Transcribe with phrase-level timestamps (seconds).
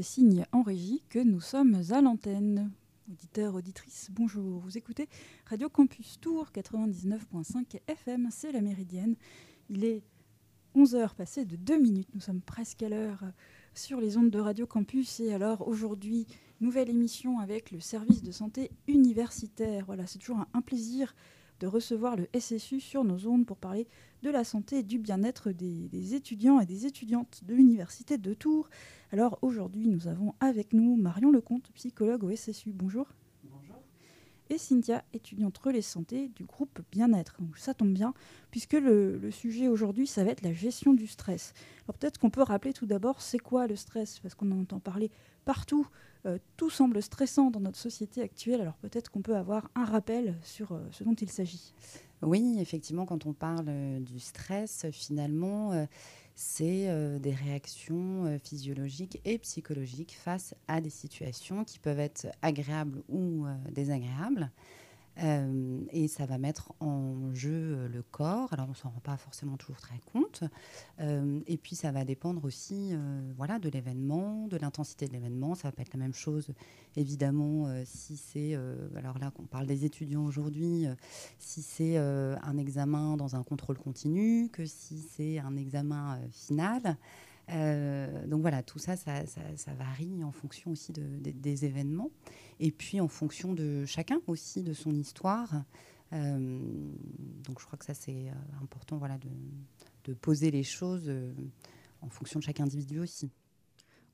[0.00, 2.70] fait signe en régie que nous sommes à l'antenne.
[3.10, 4.60] Auditeurs, auditrices, bonjour.
[4.60, 5.10] Vous écoutez
[5.44, 9.14] Radio Campus Tour 99.5 FM, c'est la méridienne.
[9.68, 10.02] Il est
[10.74, 13.24] 11h passé de 2 minutes, nous sommes presque à l'heure
[13.74, 15.20] sur les ondes de Radio Campus.
[15.20, 16.26] Et alors aujourd'hui,
[16.62, 19.84] nouvelle émission avec le service de santé universitaire.
[19.84, 21.14] Voilà, c'est toujours un, plaisir
[21.58, 23.86] de recevoir le SSU sur nos ondes pour parler
[24.22, 28.32] de la santé et du bien-être des, des, étudiants et des étudiantes de l'université de
[28.32, 28.70] Tours.
[29.12, 32.72] Alors aujourd'hui, nous avons avec nous Marion Lecomte, psychologue au SSU.
[32.72, 33.08] Bonjour.
[33.42, 33.82] Bonjour.
[34.50, 37.34] Et Cynthia, étudiante relais santé du groupe Bien-être.
[37.40, 38.14] Donc ça tombe bien,
[38.52, 41.54] puisque le, le sujet aujourd'hui, ça va être la gestion du stress.
[41.88, 44.20] Alors peut-être qu'on peut rappeler tout d'abord, c'est quoi le stress?
[44.20, 45.10] Parce qu'on en entend parler
[45.44, 45.88] partout.
[46.26, 48.60] Euh, tout semble stressant dans notre société actuelle.
[48.60, 51.74] Alors peut-être qu'on peut avoir un rappel sur euh, ce dont il s'agit.
[52.22, 55.86] Oui, effectivement, quand on parle euh, du stress, finalement, euh,
[56.42, 62.28] c'est euh, des réactions euh, physiologiques et psychologiques face à des situations qui peuvent être
[62.40, 64.50] agréables ou euh, désagréables.
[65.22, 68.52] Euh, et ça va mettre en jeu euh, le corps.
[68.52, 70.44] Alors on s'en rend pas forcément toujours très compte.
[71.00, 72.92] Euh, et puis ça va dépendre aussi,
[73.36, 75.54] voilà, de l'événement, de l'intensité de l'événement.
[75.54, 76.52] Ça va pas être la même chose,
[76.96, 78.54] évidemment, si c'est,
[78.96, 80.86] alors là, on parle des étudiants aujourd'hui,
[81.38, 86.96] si c'est un examen dans un contrôle continu, que si c'est un examen final.
[87.50, 91.64] Euh, donc voilà, tout ça ça, ça ça, varie en fonction aussi de, de, des
[91.64, 92.10] événements
[92.60, 95.64] et puis en fonction de chacun aussi, de son histoire.
[96.12, 96.60] Euh,
[97.44, 99.28] donc je crois que ça c'est euh, important voilà, de,
[100.04, 101.10] de, poser les choses
[102.02, 103.30] en fonction de chaque individu aussi.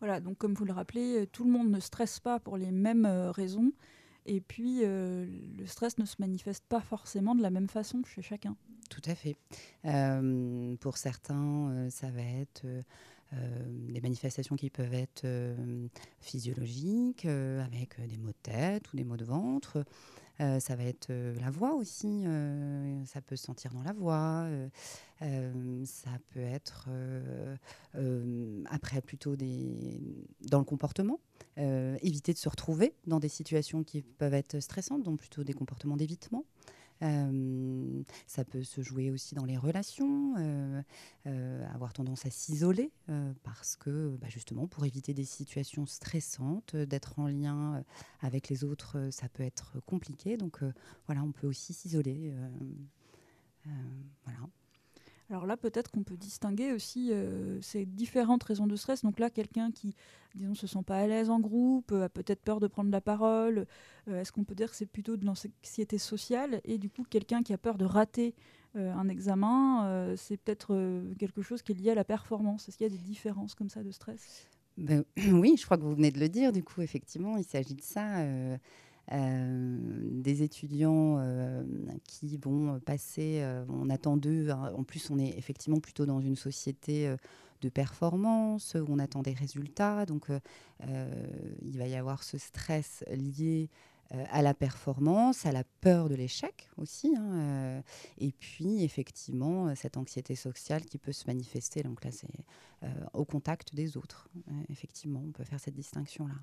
[0.00, 3.06] Voilà, donc comme vous le rappelez, tout le monde ne stresse pas pour les mêmes
[3.06, 3.72] raisons.
[4.26, 8.22] Et puis, euh, le stress ne se manifeste pas forcément de la même façon chez
[8.22, 8.56] chacun.
[8.90, 9.36] Tout à fait.
[9.84, 12.66] Euh, pour certains, euh, ça va être
[13.88, 15.88] des manifestations qui peuvent être euh,
[16.20, 19.84] physiologiques, euh, avec des maux de tête ou des maux de ventre.
[20.40, 23.92] Euh, ça va être euh, la voix aussi, euh, ça peut se sentir dans la
[23.92, 24.44] voix.
[24.44, 24.68] Euh,
[25.22, 27.56] euh, ça peut être euh,
[27.94, 31.20] euh, après plutôt des, dans le comportement.
[31.58, 35.54] Euh, éviter de se retrouver dans des situations qui peuvent être stressantes, donc plutôt des
[35.54, 36.44] comportements d'évitement.
[37.02, 40.82] Euh, ça peut se jouer aussi dans les relations, euh,
[41.26, 42.90] euh, avoir tendance à s'isoler
[43.42, 47.84] parce que bah, justement pour éviter des situations stressantes, d'être en lien
[48.20, 50.36] avec les autres, ça peut être compliqué.
[50.36, 50.60] Donc
[51.06, 52.34] voilà, on peut aussi s'isoler.
[54.24, 54.40] voilà.
[55.28, 59.02] Alors là, peut-être qu'on peut distinguer aussi euh, ces différentes raisons de stress.
[59.02, 59.96] Donc là, quelqu'un qui,
[60.36, 63.00] disons, se sent pas à l'aise en groupe, euh, a peut-être peur de prendre la
[63.00, 63.66] parole.
[64.08, 66.60] Euh, Est-ce qu'on peut dire que c'est plutôt de l'anxiété sociale?
[66.64, 68.34] Et du coup, quelqu'un qui a peur de rater
[68.78, 72.68] un examen, c'est peut-être quelque chose qui est lié à la performance.
[72.68, 74.50] Est-ce qu'il y a des différences comme ça de stress?
[74.76, 76.52] Ben, oui, je crois que vous venez de le dire.
[76.52, 78.18] Du coup, effectivement, il s'agit de ça.
[79.12, 79.78] Euh,
[80.10, 81.62] des étudiants euh,
[82.08, 86.20] qui vont passer, euh, on attend d'eux, hein, en plus on est effectivement plutôt dans
[86.20, 87.14] une société
[87.60, 90.28] de performance, où on attend des résultats, donc
[90.80, 93.70] il va y avoir ce stress lié
[94.10, 97.82] à la performance, à la peur de l'échec aussi, hein,
[98.18, 102.28] et puis effectivement cette anxiété sociale qui peut se manifester, donc là c'est
[103.14, 104.28] au contact des autres,
[104.68, 106.34] effectivement on peut faire cette distinction-là.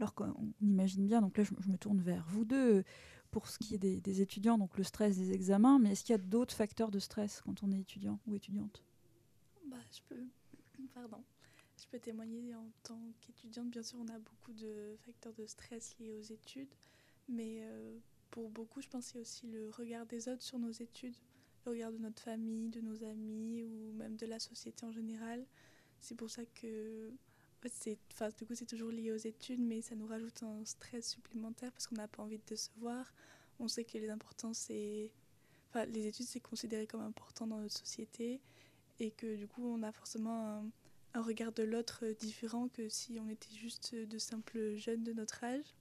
[0.00, 2.84] Alors qu'on imagine bien, donc là je, me tourne vers vous deux,
[3.30, 6.14] pour ce qui est des, étudiants, donc le stress des examens, mais est-ce qu'il y
[6.14, 8.82] a d'autres facteurs de stress quand on est étudiant ou étudiante?
[9.66, 10.24] Bah, je peux,
[10.94, 11.22] pardon,
[11.80, 13.70] je peux témoigner en tant qu'étudiante.
[13.70, 16.74] Bien sûr, on a beaucoup de facteurs de stress liés aux études,
[17.28, 17.98] mais euh,
[18.30, 21.16] pour beaucoup, je pense qu'il y a aussi le regard des autres sur nos études,
[21.66, 25.46] le regard de notre famille, de nos amis ou même de la société en général.
[26.00, 27.12] C'est pour ça que
[28.12, 31.72] enfin, du coup, c'est toujours lié aux études, mais ça nous rajoute un stress supplémentaire
[31.72, 33.12] parce qu'on n'a pas envie de décevoir.
[33.58, 34.12] On sait que les
[34.52, 35.10] c'est,
[35.88, 38.40] les études, c'est considéré comme important dans notre société
[39.00, 40.70] et que du coup, on a forcément
[41.14, 45.44] un, regard de l'autre différent que si on était juste de simples jeunes de notre
[45.44, 45.74] âge.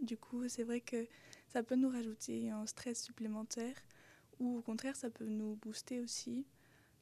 [0.00, 1.06] Du coup, c'est vrai que
[1.48, 3.74] ça peut nous rajouter un stress supplémentaire
[4.38, 6.46] ou au contraire, ça peut nous booster aussi.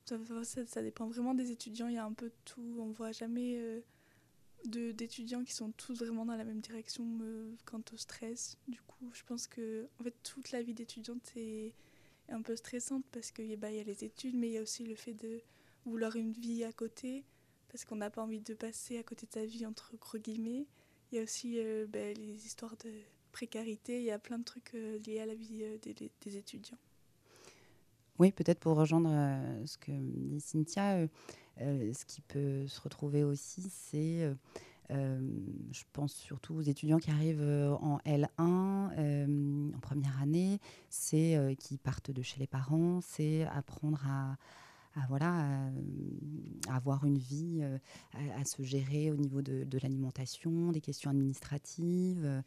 [0.07, 2.77] Ça, dépend vraiment des étudiants, il y a un peu de tout.
[2.81, 3.81] On voit jamais euh,
[4.67, 7.07] d'étudiants qui sont tous vraiment dans la même direction
[7.65, 8.59] quant au stress.
[8.69, 11.75] Du coup, je pense que en fait, toute la vie d'étudiante est
[12.29, 14.85] un peu stressante parce qu'il bah, y a les études, mais il y a aussi
[14.85, 15.41] le fait de
[15.85, 17.25] vouloir une vie à côté
[17.71, 20.67] parce qu'on n'a pas envie de passer à côté de sa vie entre gros guillemets.
[21.11, 22.91] Il y a aussi euh, bah, les histoires de
[23.33, 26.37] précarité, il y a plein de trucs euh, liés à la vie euh, des, des,
[26.37, 26.79] étudiants.
[28.19, 29.09] Oui, peut-être pour rejoindre
[29.65, 31.09] ce que dit Cynthia,
[31.61, 34.31] ce qui peut se retrouver aussi, c'est
[34.91, 38.29] je pense surtout aux étudiants qui arrivent en L1,
[39.75, 40.59] en première année,
[40.89, 44.37] c'est qui partent de chez les parents, c'est apprendre à,
[45.09, 45.71] voilà,
[46.69, 47.63] avoir une vie,
[48.15, 52.43] à, se gérer au niveau de l'alimentation, des questions administratives.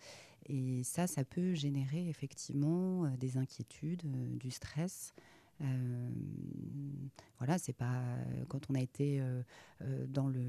[0.48, 4.04] et ça, ça peut générer effectivement des inquiétudes,
[4.38, 5.13] du stress.
[5.63, 6.10] Euh,
[7.38, 8.01] voilà, c'est pas
[8.48, 9.42] quand on a été euh,
[9.81, 10.42] euh, dans le,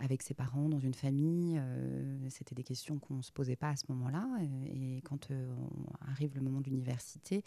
[0.00, 1.60] avec ses parents dans une famille,
[2.28, 4.26] c'était des questions qu'on se posait pas à ce moment-là.
[4.66, 5.28] Et, quand
[6.08, 7.44] arrive le moment de l'université,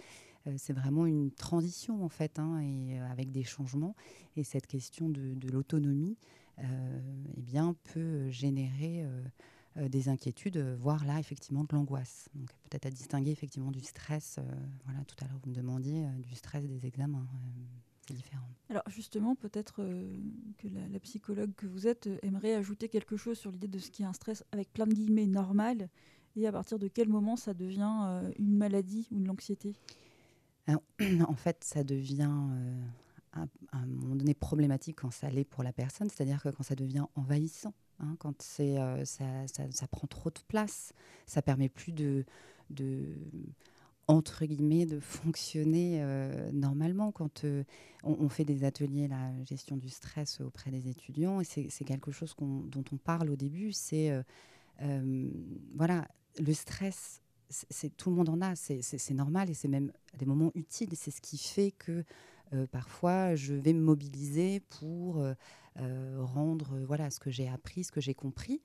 [0.58, 3.96] c'est vraiment une transition en fait, hein, et avec des changements.
[4.36, 6.18] Et cette question de, de l'autonomie,
[6.60, 9.24] eh peut générer euh,
[9.76, 12.30] des inquiétudes, euh, voire là effectivement de l'angoisse.
[12.36, 14.38] Donc peut-être à distinguer effectivement du stress.
[14.38, 14.44] Euh,
[14.86, 17.26] voilà, tout à l'heure vous me demandiez du stress des examens.
[18.08, 18.48] c'est différent.
[18.70, 19.84] Alors justement, peut-être
[20.58, 24.04] que la, psychologue que vous êtes aimerait ajouter quelque chose sur l'idée de ce qui
[24.04, 25.90] est un stress avec plein de guillemets normal
[26.36, 29.76] et à partir de quel moment ça devient une maladie ou une anxiété?
[31.28, 32.32] En fait, ça devient
[33.34, 36.76] à un moment donné problématique quand ça l'est pour la personne, c'est-à-dire que quand ça
[36.76, 37.74] devient envahissant.
[38.00, 40.94] Hein, quand c'est, euh, ça, ça, prend trop de place,
[41.26, 42.26] ça permet plus de,
[42.70, 43.16] de
[44.08, 47.12] entre guillemets, de fonctionner euh, normalement.
[47.12, 47.64] Quand euh,
[48.04, 52.84] on, fait des ateliers, la gestion du stress auprès des étudiants, c'est, quelque chose dont
[52.92, 54.12] on parle au début, c'est
[55.76, 56.08] voilà,
[56.40, 57.22] le stress.
[57.50, 60.96] C'est, tout le monde en a, c'est, normal et c'est même des moments utiles.
[60.96, 62.04] C'est ce qui fait que
[62.72, 65.24] parfois je vais me mobiliser pour
[65.80, 68.62] rendre euh, voilà ce que j'ai appris, ce que j'ai compris.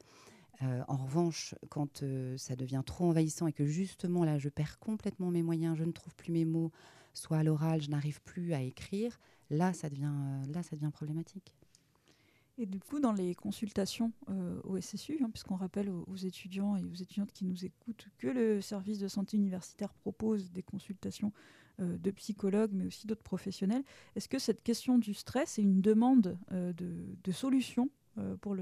[0.63, 2.05] Euh, en revanche, quand
[2.37, 5.93] ça devient trop envahissant et que justement là, je perds complètement mes moyens, je ne
[5.93, 6.73] trouve plus mes mots,
[7.15, 9.21] soit à l'oral, je n'arrive plus à écrire,
[9.51, 10.13] là, ça devient,
[10.53, 11.55] là, ça devient problématique.
[12.61, 14.11] Et du coup, dans les consultations
[14.65, 18.61] au SSU, hein, puisqu'on rappelle aux, étudiants et aux étudiantes qui nous écoutent que le
[18.61, 23.85] service de santé universitaire propose des consultations euh, de psychologues, mais aussi d'autres professionnels.
[24.17, 27.89] Est-ce que cette question du stress est une demande euh, de, solution
[28.19, 28.57] euh, pour,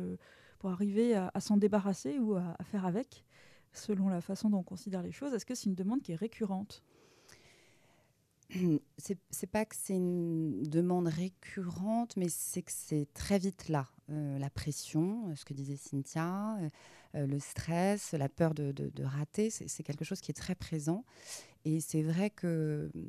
[0.59, 3.25] pour arriver à, s'en débarrasser ou à, faire avec,
[3.73, 5.33] selon la façon dont on considère les choses?
[5.35, 6.83] Est-ce que c'est une demande qui est récurrente?
[8.99, 13.89] C'est pas que c'est une demande récurrente, mais c'est que c'est très vite là.
[14.09, 16.59] La pression, ce que disait Cynthia,
[17.15, 21.05] le stress, la peur de, de, rater, c'est quelque chose qui est très présent.
[21.67, 23.01] Et c'est vrai que mmh,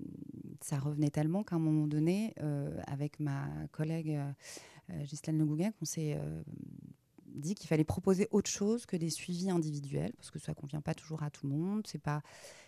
[0.61, 4.31] ça revenait tellement qu'à un moment donné, euh, avec ma collègue euh,
[4.89, 6.41] euh Ghislaine Le Gouguin, qu'on s'est euh,
[7.37, 10.93] dit qu'il fallait proposer autre chose que des suivis individuels, parce que ça convient pas
[10.93, 11.85] toujours à tout le monde.
[11.87, 12.21] C'est pas...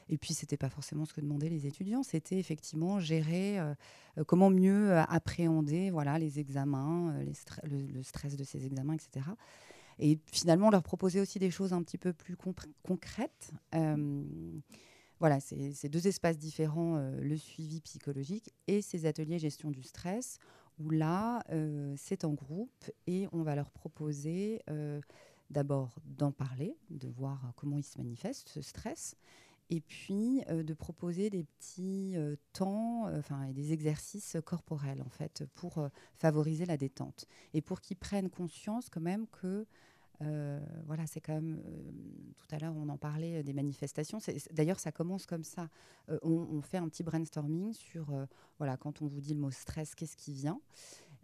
[0.09, 3.59] Et puis, ce n'était pas forcément ce que demandaient les étudiants, c'était effectivement gérer
[4.25, 7.33] comment mieux appréhender voilà, les examens, les
[7.69, 9.27] le, stress de ces examens, etc.
[9.99, 12.35] Et finalement, leur proposer aussi des choses un petit peu plus
[12.81, 13.51] concrètes
[15.19, 20.39] voilà, c'est deux espaces différents, euh, le suivi psychologique et ces ateliers gestion du stress,
[20.79, 25.01] où là, euh, c'est en groupe et on va leur proposer euh,
[25.49, 29.15] d'abord d'en parler, de voir comment il se manifeste, ce stress,
[29.71, 32.15] et puis de proposer des petits
[32.53, 38.31] temps, enfin des exercices corporels en fait, pour favoriser la détente et pour qu'ils prennent
[38.31, 39.67] conscience quand même que
[40.21, 41.61] euh, voilà, c'est quand même.
[41.65, 41.91] Euh,
[42.37, 44.19] tout à l'heure, on en parlait euh, des manifestations.
[44.51, 45.69] D'ailleurs, ça commence comme ça.
[46.23, 48.11] On, fait un petit brainstorming sur,
[48.57, 50.59] voilà, quand on vous dit le mot stress, qu'est-ce qui vient?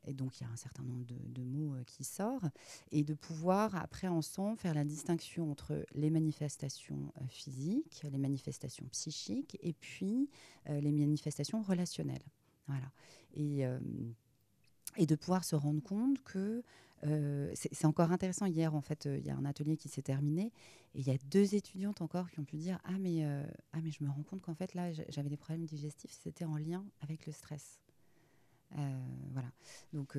[0.05, 2.45] Et donc, il y a un certain nombre de, mots qui sortent.
[2.91, 9.57] Et de pouvoir, après, ensemble, faire la distinction entre les manifestations physiques, les manifestations psychiques,
[9.61, 10.29] et puis
[10.69, 12.25] les manifestations relationnelles.
[12.67, 12.91] Voilà.
[13.33, 13.65] Et,
[14.97, 16.63] et de pouvoir se rendre compte que
[17.05, 18.45] euh, c'est encore intéressant.
[18.45, 20.51] Hier, en fait, euh, il y a un atelier qui s'est terminé
[20.95, 23.79] et il y a deux étudiantes encore qui ont pu dire ah mais euh, ah
[23.83, 26.85] mais je me rends compte qu'en fait là j'avais des problèmes digestifs, c'était en lien
[27.01, 27.81] avec le stress.
[28.71, 29.51] voilà.
[29.91, 30.17] Donc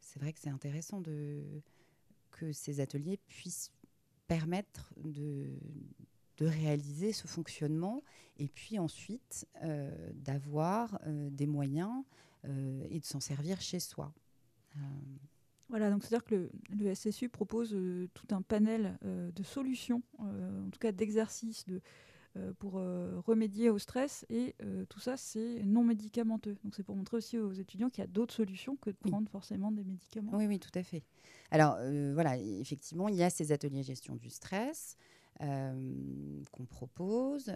[0.00, 1.42] c'est vrai que c'est intéressant de
[2.30, 3.72] que ces ateliers puissent
[4.28, 5.50] permettre de
[6.36, 8.04] de réaliser ce fonctionnement
[8.36, 9.48] et puis ensuite
[10.14, 12.04] d'avoir des moyens
[12.44, 14.12] et de s'en servir chez soi.
[14.76, 14.80] Euh,
[15.68, 20.70] voilà, donc c'est-à-dire que le, SSU propose euh, tout un panel euh, de solutions, en
[20.70, 21.80] tout cas d'exercices de,
[22.58, 24.54] pour remédier au stress, et
[24.88, 26.56] tout ça c'est non médicamenteux.
[26.62, 29.28] Donc c'est pour montrer aussi aux étudiants qu'il y a d'autres solutions que de prendre
[29.28, 30.30] forcément des médicaments.
[30.34, 31.02] Oui, oui, tout à fait.
[31.50, 31.78] Alors
[32.12, 34.96] voilà, effectivement, il y a ces ateliers gestion du stress
[35.40, 37.52] qu'on propose.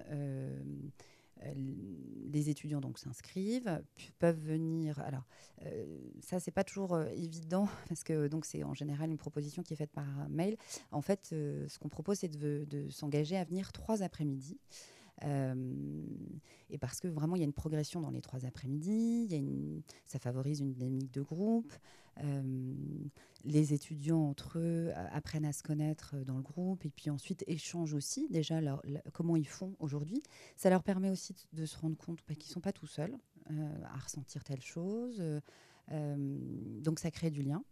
[2.32, 3.82] Les étudiants donc s'inscrivent,
[4.18, 4.98] peuvent venir.
[5.00, 5.26] Alors
[6.20, 9.76] ça c'est pas toujours évident parce que donc c'est en général une proposition qui est
[9.76, 10.56] faite par mail.
[10.90, 14.58] En fait, ce qu'on propose c'est de, s'engager à venir trois après-midi.
[15.24, 16.04] Euh,
[16.70, 19.28] et parce que vraiment, il y a une progression dans les trois après-midi,
[20.06, 21.72] ça favorise une dynamique de groupe.
[22.22, 22.74] Euh,
[23.44, 27.94] les étudiants entre eux apprennent à se connaître dans le groupe et puis ensuite échangent
[27.94, 28.60] aussi déjà
[29.12, 30.22] comment ils font aujourd'hui.
[30.56, 33.16] Ça leur permet aussi de, se rendre compte bah, qu'ils ne sont pas tout seuls
[33.50, 35.22] euh, à ressentir telle chose.
[35.90, 37.64] donc ça crée du lien.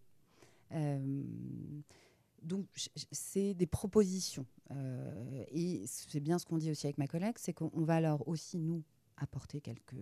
[2.43, 2.67] Donc,
[3.13, 4.47] c'est des propositions.
[4.71, 8.27] Euh, et c'est bien ce qu'on dit aussi avec ma collègue, c'est qu'on va alors
[8.29, 8.83] aussi, nous,
[9.17, 9.95] apporter quelques,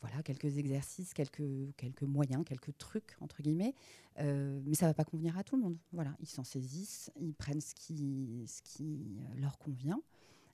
[0.00, 3.74] voilà, quelques exercices, quelques, quelques moyens, quelques trucs, entre guillemets.
[4.18, 5.76] Euh, mais ça ne va pas convenir à tout le monde.
[5.92, 10.00] Voilà, ils s'en saisissent, ils prennent ce qui, ce qui leur convient,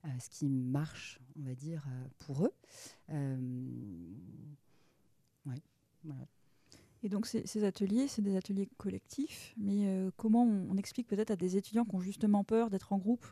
[0.04, 1.84] euh, ce qui marche, on va dire,
[2.18, 2.52] pour eux.
[7.06, 11.36] Et donc ces, ateliers, c'est des ateliers collectifs, mais euh, comment on, explique peut-être à
[11.36, 13.24] des étudiants qui ont justement peur d'être en groupe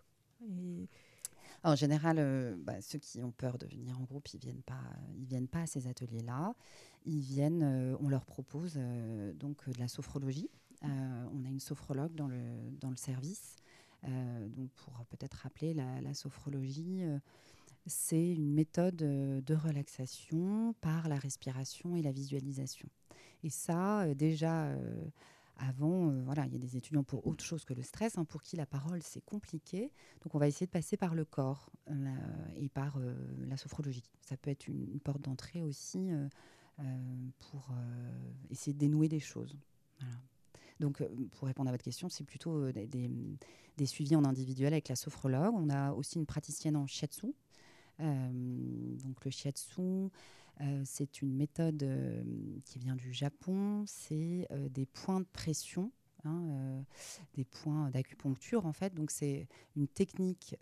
[1.64, 4.83] En général, euh, bah, ceux qui ont peur de venir en groupe, ils viennent pas,
[5.16, 6.54] ils viennent pas à ces ateliers-là.
[7.06, 8.78] Ils viennent, euh, on leur propose
[9.35, 10.50] donc de la sophrologie.
[10.83, 12.40] on a une sophrologue dans le
[12.80, 13.56] dans le service.
[14.02, 17.02] donc pour peut-être rappeler la, la sophrologie
[17.87, 22.88] c'est une méthode de relaxation par la respiration et la visualisation.
[23.44, 25.04] Et ça, euh, déjà, euh,
[25.56, 28.25] avant, euh, voilà, il y a des étudiants pour autre chose que le stress, hein,
[28.25, 29.92] pour qui la parole, c'est compliqué.
[30.23, 31.70] Donc, on va essayer de passer par le corps
[32.56, 32.99] et par
[33.46, 34.04] la sophrologie.
[34.23, 36.11] Ça peut être une, porte d'entrée aussi
[37.38, 37.73] pour
[38.50, 39.56] essayer de dénouer des choses.
[40.80, 42.87] Donc, pour répondre à votre question, c'est plutôt des,
[43.76, 45.54] des, suivis en individuel avec la sophrologue.
[45.54, 47.34] On a aussi une praticienne en shiatsu.
[47.99, 50.11] donc, le shiatsu,
[50.61, 52.23] euh, c'est une méthode euh,
[52.64, 53.84] qui vient du Japon.
[53.87, 55.90] C'est euh, des points de pression
[56.26, 56.87] Hein,
[57.34, 58.94] des points d'acupuncture en fait.
[58.94, 59.46] Donc c'est
[59.76, 60.56] une technique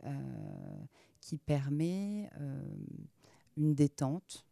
[1.20, 2.28] qui permet
[3.56, 4.44] une détente,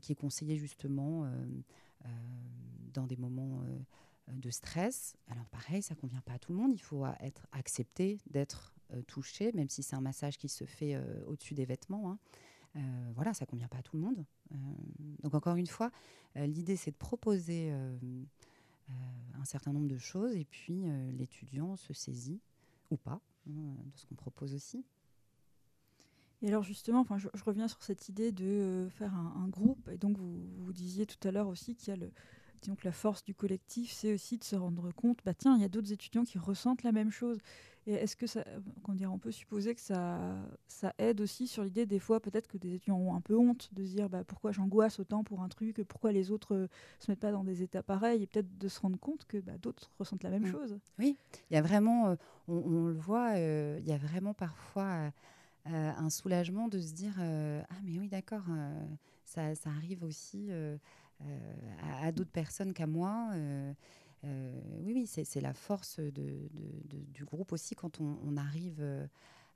[0.00, 1.30] qui est conseillée justement
[2.94, 3.62] dans des moments
[4.28, 5.18] de stress.
[5.26, 6.72] Alors pareil, ça convient pas à tout le monde.
[6.72, 8.74] Il faut être accepté d'être
[9.06, 12.10] touché, même si c'est un massage qui se fait au-dessus des vêtements.
[12.10, 12.18] Hein.
[12.76, 12.80] Euh,
[13.14, 14.24] voilà, ça convient pas à tout le monde.
[14.52, 14.56] Euh,
[15.22, 15.90] donc encore une fois,
[16.36, 17.72] euh, l'idée c'est de proposer
[19.34, 22.40] un certain nombre de choses et puis l'étudiant se saisit
[22.90, 24.84] ou pas hein, de ce qu'on propose aussi.
[26.40, 29.88] Et alors justement, enfin, je, reviens sur cette idée de faire un, groupe.
[29.88, 32.10] Et donc vous, vous disiez tout à l'heure aussi qu'il y a le,
[32.60, 35.64] que la force du collectif, c'est aussi de se rendre compte, bah tiens, il y
[35.64, 37.38] a d'autres étudiants qui ressentent la même chose.
[37.88, 38.44] Et est-ce que ça,
[38.86, 40.20] on, dirait, on peut supposer que ça,
[40.66, 43.70] ça aide aussi sur l'idée des fois peut-être que des étudiants ont un peu honte
[43.72, 46.68] de se dire bah, pourquoi j'angoisse autant pour un truc, pourquoi les autres ne euh,
[46.98, 49.56] se mettent pas dans des états pareils, et peut-être de se rendre compte que bah,
[49.62, 50.52] d'autres ressentent la même mm.
[50.52, 50.78] chose.
[50.98, 51.16] Oui,
[51.50, 55.10] il y a vraiment, euh, on, le voit, euh, il y a vraiment parfois
[55.64, 58.44] un soulagement de se dire ah mais oui d'accord,
[59.24, 60.48] ça, ça, arrive aussi
[62.02, 63.32] à, d'autres personnes qu'à moi.
[64.24, 66.48] Euh, oui, oui, c'est la force de,
[67.12, 69.06] du groupe aussi quand on, arrive euh,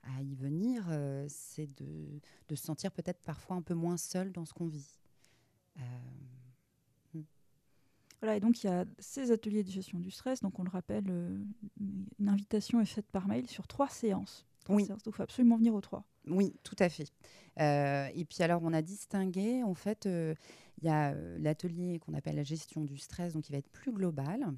[0.03, 4.45] à y venir, euh, c'est de, se sentir peut-être parfois un peu moins seul dans
[4.45, 4.99] ce qu'on vit.
[7.13, 7.21] Hmm.
[8.21, 10.39] Voilà, et donc il y a ces ateliers de gestion du stress.
[10.39, 11.09] Donc on le rappelle,
[12.19, 14.45] une invitation est faite par mail sur trois séances.
[14.69, 14.87] oui.
[14.87, 16.05] donc il faut absolument venir aux trois.
[16.27, 17.11] Oui, tout à fait.
[17.57, 20.07] et puis alors on a distingué en fait
[20.83, 23.69] il y a euh, l'atelier qu'on appelle la gestion du stress, donc qui va être
[23.69, 24.53] plus global.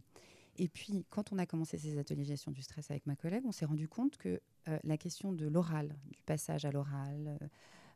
[0.57, 3.51] Et puis, quand on a commencé ces ateliers gestion du stress avec ma collègue, on
[3.51, 7.37] s'est rendu compte que euh, la question de l'oral, du passage à l'oral,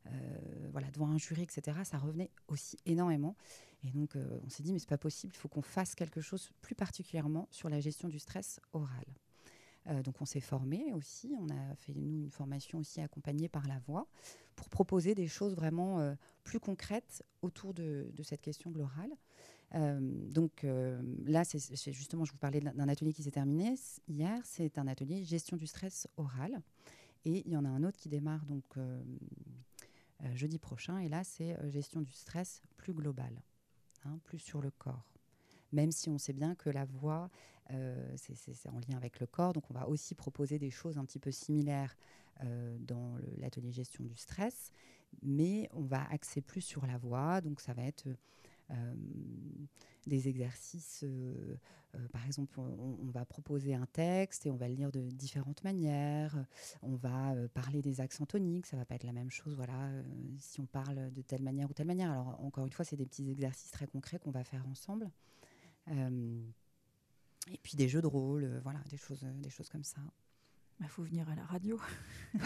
[0.06, 3.36] euh, voilà, devant un jury, etc., ça revenait aussi énormément.
[3.84, 6.52] Et donc, on s'est dit, mais c'est pas possible, il faut qu'on fasse quelque chose
[6.62, 9.06] plus particulièrement sur la gestion du stress oral.
[9.88, 13.68] Euh, donc on s'est formé aussi, on a fait nous une formation aussi accompagnée par
[13.68, 14.08] la voix
[14.56, 19.10] pour proposer des choses vraiment euh, plus concrètes autour de, cette question de l'oral.
[19.76, 20.66] Euh, donc
[21.26, 23.76] là, c'est justement, je vous parlais d'un atelier qui s'est terminé
[24.08, 26.62] hier, c'est un atelier gestion du stress oral.
[27.26, 28.64] Et il y en a un autre qui démarre donc
[30.34, 33.42] jeudi prochain, et là, c'est gestion du stress plus global,
[34.06, 35.06] hein, plus sur le corps
[35.72, 37.30] même si on sait bien que la voix,
[37.72, 39.54] euh, c'est en lien avec le corps.
[39.54, 41.96] Donc on va aussi proposer des choses un petit peu similaires
[42.44, 44.72] euh, dans l'atelier gestion du stress,
[45.22, 47.42] mais on va axer plus sur la voix.
[47.42, 48.08] Donc ça va être
[50.06, 51.04] des exercices.
[52.12, 56.46] par exemple, on, va proposer un texte et on va le lire de différentes manières.
[56.84, 59.56] On va parler des accents toniques, ça va pas être la même chose.
[59.56, 59.90] Voilà,
[60.38, 62.12] si on parle de telle manière ou telle manière.
[62.12, 65.10] Alors encore une fois, c'est des petits exercices très concrets qu'on va faire ensemble.
[67.48, 70.02] Et puis des jeux de rôle, voilà, des choses, des choses comme ça.
[70.80, 71.80] Il bah, faut venir à la radio.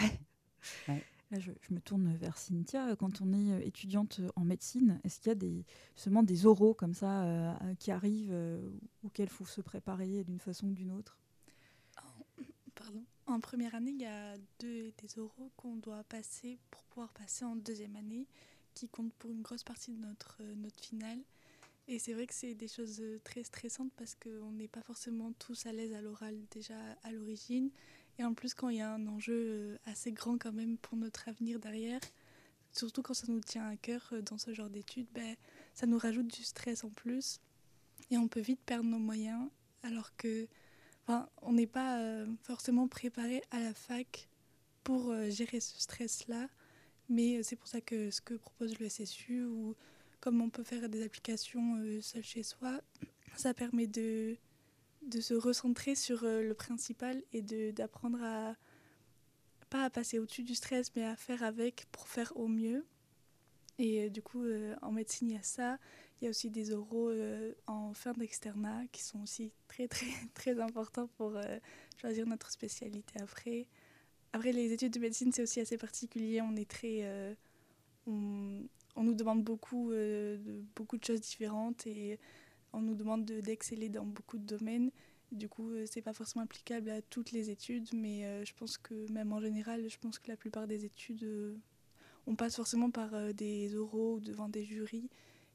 [0.87, 2.95] Là, je, me tourne vers Cynthia.
[2.95, 6.75] Quand on est euh, étudiante en médecine, est-ce qu'il y a des, justement des oraux
[6.75, 8.69] comme ça euh, qui arrivent euh,
[9.03, 11.17] auxquels il faut se préparer d'une façon ou d'une autre?
[12.75, 13.03] Pardon.
[13.25, 17.45] En première année, il y a deux, des oraux qu'on doit passer pour pouvoir passer
[17.45, 18.27] en deuxième année,
[18.73, 21.19] qui comptent pour une grosse partie de notre, notre finale.
[21.87, 25.65] Et c'est vrai que c'est des choses très stressantes parce qu'on n'est pas forcément tous
[25.65, 27.69] à l'aise à l'oral déjà à l'origine.
[28.19, 30.97] Et en plus, quand il y a un enjeu euh, assez grand quand même pour
[30.97, 32.01] notre avenir derrière,
[32.71, 35.35] surtout quand ça nous tient à cœur euh, dans ce genre d'études, ben,
[35.73, 37.39] ça nous rajoute du stress en plus.
[38.11, 39.49] Et on peut vite perdre nos moyens
[39.81, 40.47] alors que
[41.05, 44.29] enfin, on n'est pas euh, forcément préparé à la fac
[44.83, 46.49] pour gérer ce stress-là.
[47.09, 49.75] Mais c'est pour ça que ce que propose le SSU, ou
[50.23, 52.79] comme on peut faire des applications seul chez soi,
[53.35, 54.37] ça permet de,
[55.01, 57.41] de se recentrer sur euh, le principal et
[57.73, 58.55] d'apprendre à
[59.69, 62.85] pas à passer au-dessus du stress mais à faire avec pour faire au mieux.
[63.79, 65.77] Et euh, du coup euh, en médecine il y a ça.
[66.21, 67.11] Il y a aussi des oraux
[67.67, 71.37] en fin d'externat qui sont aussi très très très importants pour
[71.99, 73.67] choisir notre spécialité après.
[74.31, 76.39] Après les études de médecine c'est aussi assez particulier.
[76.39, 77.35] On est très
[78.95, 82.19] on, nous demande beaucoup de beaucoup de choses différentes et
[82.73, 84.91] on nous demande d'exceller dans beaucoup de domaines.
[85.31, 88.77] Du coup, euh, c'est pas forcément applicable à toutes les études, mais euh, je pense
[88.77, 91.55] que même en général, je pense que la plupart des études, euh,
[92.27, 95.09] on passe forcément par des oraux devant des jurys.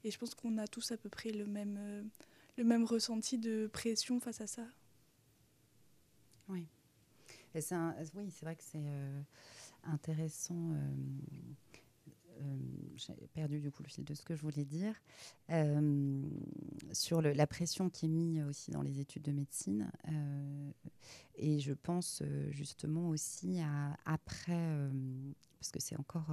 [0.04, 2.10] Et je pense qu'on a tous à peu près le même,
[2.56, 4.66] le même ressenti de pression face à ça.
[6.48, 6.66] Oui.
[7.54, 7.60] Et
[8.14, 8.84] oui, c'est vrai que c'est
[9.84, 10.94] intéressant euh,
[12.96, 14.94] j'ai perdu du coup le fil de ce que je voulais dire,
[15.50, 16.22] euh,
[16.92, 19.90] sur la pression qui est mise aussi dans les études de médecine.
[20.08, 20.70] Euh,
[21.36, 24.88] et je pense justement aussi à après,
[25.58, 26.32] parce que c'est encore,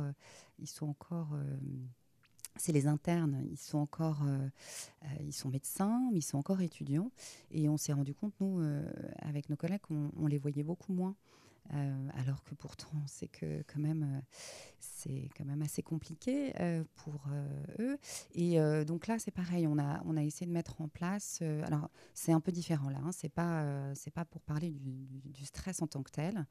[0.60, 1.38] ils sont encore
[2.58, 4.24] c'est les internes, ils sont encore,
[5.20, 7.12] ils sont médecins, mais ils sont encore étudiants.
[7.52, 8.62] Et on s'est rendu compte, nous,
[9.20, 11.16] avec nos collègues, on, les voyait beaucoup moins.
[11.74, 14.22] Euh, alors que pourtant c'est que quand même euh,
[14.80, 17.24] c'est quand même assez compliqué euh, pour
[17.80, 17.98] eux.
[18.34, 21.90] Et donc là c'est pareil on a on a essayé de mettre en place alors
[22.14, 25.88] c'est un peu différent là hein, c'est pas c'est pas pour parler du, stress en
[25.88, 26.46] tant que tel.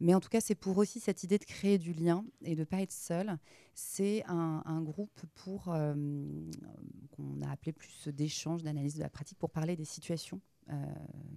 [0.00, 2.64] Mais en tout cas c'est pour aussi cette idée de créer du lien et de
[2.64, 3.38] pas être seul.
[3.74, 9.76] C'est un, groupe pour qu'on a appelé plus d'échange d'analyse de la pratique pour parler
[9.76, 10.40] des situations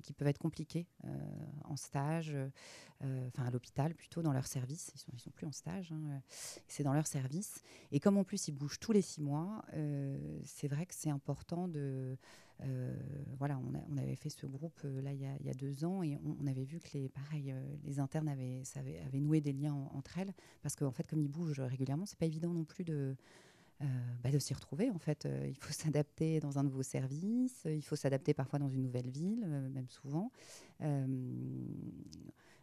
[0.01, 1.09] qui peuvent être compliqués euh,
[1.65, 4.91] en stage, euh, enfin à l'hôpital plutôt, dans leur service.
[4.95, 6.21] Ils ils sont plus en stage, hein,
[6.67, 7.61] c'est dans leur service.
[7.91, 9.63] Et comme en plus ils bougent tous les six mois,
[10.43, 12.17] c'est vrai que c'est important de.
[13.37, 16.63] voilà, on, avait fait ce groupe là il y, a, deux ans et on, avait
[16.63, 20.91] vu que les, pareil, les internes avaient, avaient, noué des liens entre elles parce qu'en
[20.91, 23.15] fait, comme ils bougent régulièrement, c'est pas évident non plus de euh,
[24.23, 24.89] bah, de s'y retrouver.
[24.89, 28.69] En fait, euh, il faut s'adapter dans un nouveau service, il faut s'adapter parfois dans
[28.69, 30.31] une nouvelle ville, euh, même souvent.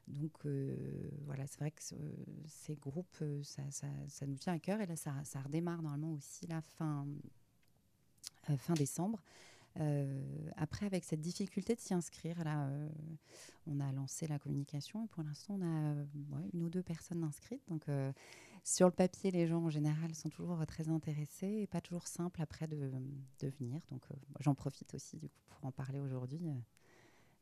[0.07, 0.47] donc
[1.27, 1.83] voilà, c'est vrai que
[2.47, 4.81] ces groupes, ça, ça, nous tient à cœur.
[4.81, 7.07] Et là, ça, ça redémarre normalement aussi la fin,
[8.57, 9.23] fin décembre.
[10.57, 12.71] après, avec cette difficulté de s'y inscrire, là,
[13.67, 15.95] on a lancé la communication et pour l'instant, on a
[16.55, 17.63] une ou deux personnes inscrites.
[17.69, 17.85] Donc,
[18.69, 22.43] sur le papier, les gens en général sont toujours très intéressés et pas toujours simple
[22.43, 22.91] après de,
[23.41, 23.81] de venir.
[23.91, 26.53] Donc euh, j'en profite aussi du coup pour en parler aujourd'hui euh,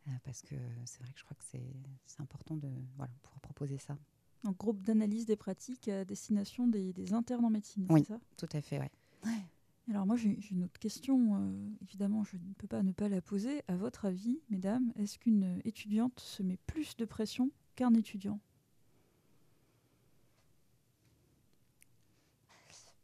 [0.09, 3.79] euh, parce que c'est vrai que je crois que c'est important de voilà, pouvoir proposer
[3.79, 3.99] ça.
[4.45, 8.21] Un groupe d'analyse des pratiques à destination des, des internes en médecine, oui, c'est ça?
[8.37, 8.91] tout à fait, ouais.
[9.91, 13.63] Alors moi j'ai une autre question, évidemment je ne peux pas ne pas la poser.
[13.67, 18.39] À votre avis, mesdames, est-ce qu'une étudiante se met plus de pression qu'un étudiant?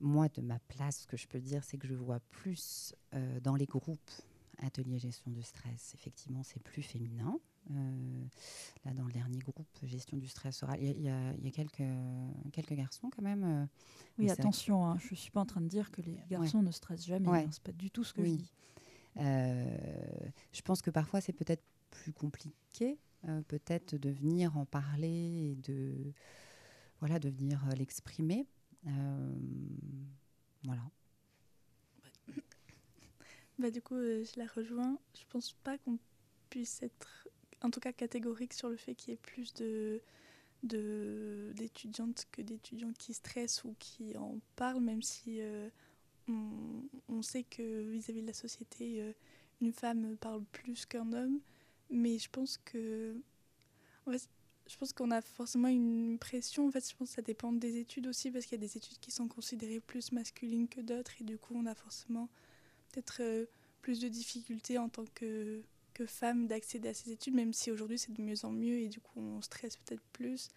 [0.03, 3.41] Moi, de ma place, ce que je peux dire, c'est que je vois plus euh,
[3.41, 4.11] dans les groupes
[4.59, 7.39] atelier gestion du stress, effectivement, c'est plus féminin.
[7.71, 8.25] Euh,
[8.85, 11.83] là, dans le dernier groupe gestion du stress oral, il y, a, quelques,
[12.53, 13.45] quelques garçons quand même.
[13.45, 13.67] Euh,
[14.19, 16.71] oui, attention, hein, je ne suis pas en train de dire que les garçons ne
[16.71, 17.29] stressent jamais.
[17.29, 18.53] Ce hein, c'est pas du tout ce que je dis.
[19.17, 22.99] je pense que parfois, c'est peut-être plus compliqué,
[23.49, 26.13] peut-être de venir en parler et de,
[27.01, 28.47] voilà, de venir l'exprimer.
[28.87, 29.35] Euh,
[30.65, 30.83] voilà.
[33.59, 34.99] bah, du coup, je la rejoins.
[35.15, 35.99] Je pense pas qu'on
[36.51, 37.29] puisse être,
[37.63, 40.01] en tout cas, catégorique sur le fait qu'il y ait plus de
[40.63, 45.41] d'étudiantes que d'étudiants qui stressent ou qui en parlent, même si
[46.29, 49.13] on, sait que vis-à-vis de la société, euh,
[49.61, 51.41] une femme parle plus qu'un homme,
[51.91, 53.17] mais je pense que.
[54.67, 56.67] Je pense qu'on a forcément une pression.
[56.67, 58.77] En fait, je pense que ça dépend des études aussi, parce qu'il y a des
[58.77, 62.29] études qui sont considérées plus masculines que d'autres, et du coup, on a forcément
[62.91, 63.47] peut-être euh,
[63.81, 65.63] plus de difficultés en tant que,
[65.95, 68.89] que femme d'accéder à ces études, même si aujourd'hui c'est de mieux en mieux, et
[68.89, 70.49] du coup, on stresse peut-être plus.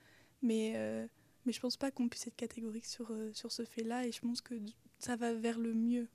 [0.42, 1.08] Mais, euh,
[1.46, 4.42] mais je pense pas qu'on puisse être catégorique sur, sur ce fait-là, et je pense
[4.42, 4.56] que
[5.00, 6.08] ça va vers le mieux.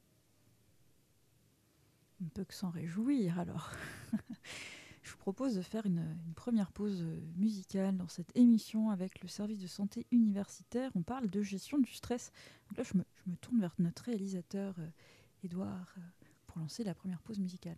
[2.21, 3.73] On ne peut que s'en réjouir alors.
[5.03, 7.05] Je vous propose de faire une, première pause
[7.37, 10.91] musicale dans cette émission avec le service de santé universitaire.
[10.95, 12.33] On parle de gestion du stress.
[12.77, 14.75] là, je me, tourne vers notre réalisateur,
[15.43, 16.01] Edouard, euh,
[16.47, 17.77] pour lancer la première pause musicale.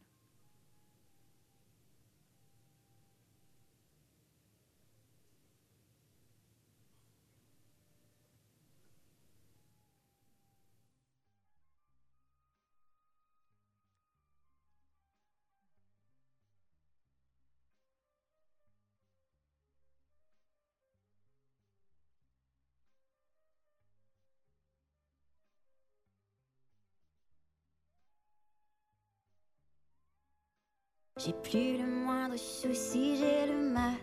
[31.24, 33.94] J'ai plus le moindre souci, j'ai le mal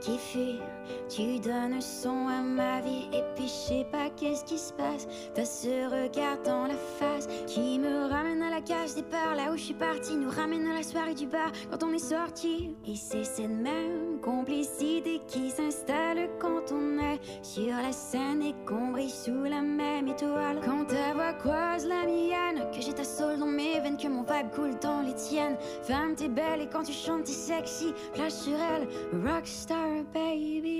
[0.00, 0.60] qui fuit.
[1.08, 5.08] Tu donnes son à ma vie et puis je pas qu'est-ce qui se passe.
[5.34, 9.52] T'as ce regard dans la face qui me ramène à la cage des peurs là
[9.52, 12.76] où je suis partie, nous ramène à la soirée du bar quand on est sorti.
[12.86, 18.88] Et c'est cette même complicité qui s'installe quand on est sur la scène et qu'on
[18.88, 20.60] brille sous la même étoile.
[20.64, 24.22] Quand ta voix croise la mienne, que j'ai ta soul dans mes veines, que mon
[24.22, 25.56] vibe coule dans les tiennes.
[25.82, 27.92] Femme, t'es belle et quand tu chantes, t'es sexy.
[28.14, 28.88] Flash sur elle,
[29.24, 30.79] rockstar baby.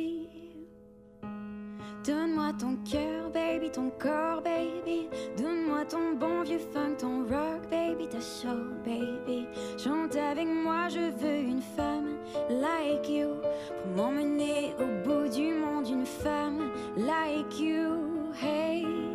[2.05, 5.09] Donne-moi ton cœur, baby, ton corps, baby.
[5.37, 9.47] Donne-moi ton bon vieux funk, ton rock, baby, ta soul, baby.
[9.77, 12.17] Chante avec moi, je veux une femme
[12.49, 13.35] like you.
[13.83, 19.10] Pour m'emmener au bout du monde, une femme like you, hey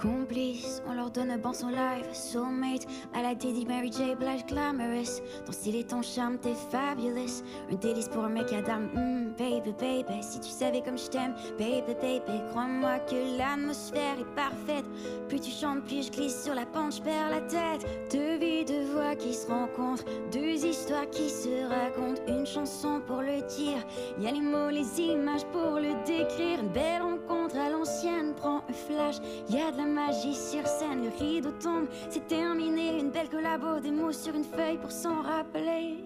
[0.00, 0.82] complices.
[0.88, 2.86] On leur donne un bon son live, soulmate.
[3.14, 4.14] À la Diddy, Mary J.
[4.14, 5.20] Blige, glamorous.
[5.44, 7.42] Ton style et ton charme, t'es fabulous.
[7.70, 10.22] Un délice pour un mec à dame, mm, baby, baby.
[10.22, 12.40] Si tu savais comme je t'aime, baby, baby.
[12.50, 14.86] Crois-moi que l'atmosphère est parfaite.
[15.28, 17.86] Plus tu chantes, plus je glisse sur la pente, je perds la tête.
[18.12, 20.04] Deux vies, deux voix qui se rencontrent.
[20.32, 22.22] Deux histoires qui se racontent.
[22.28, 23.84] Une chanson pour le dire.
[24.20, 26.60] Y a les mots, les images pour le décrire.
[26.60, 29.16] Une belle rencontre à l'ancienne prend un flash.
[29.48, 32.98] Y a de la magie sur scène, le rideau tombe, c'est terminé.
[32.98, 36.04] Une belle collabo, des mots sur une feuille pour s'en rappeler.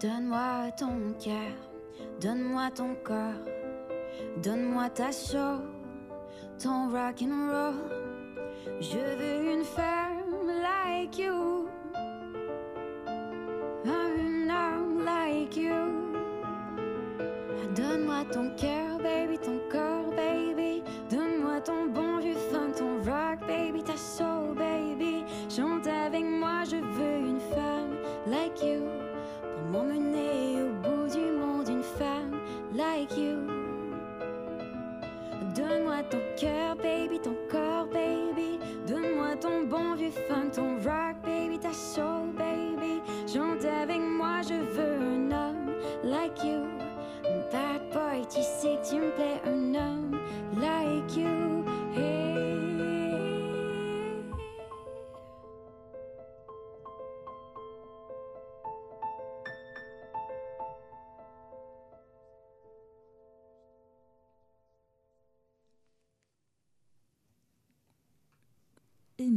[0.00, 1.54] Donne-moi ton cœur,
[2.20, 3.42] donne-moi ton corps,
[4.42, 5.62] donne-moi ta show,
[6.62, 7.74] ton rock and roll.
[8.80, 11.68] Je veux une femme like you,
[13.86, 16.05] un homme like you.
[17.76, 20.82] Donne-moi ton cœur, baby, ton corps, baby.
[21.10, 25.24] Donne-moi ton bon vieux funk, ton rock, baby, ta soul, baby.
[25.54, 28.95] Chante avec moi, je veux une femme like you.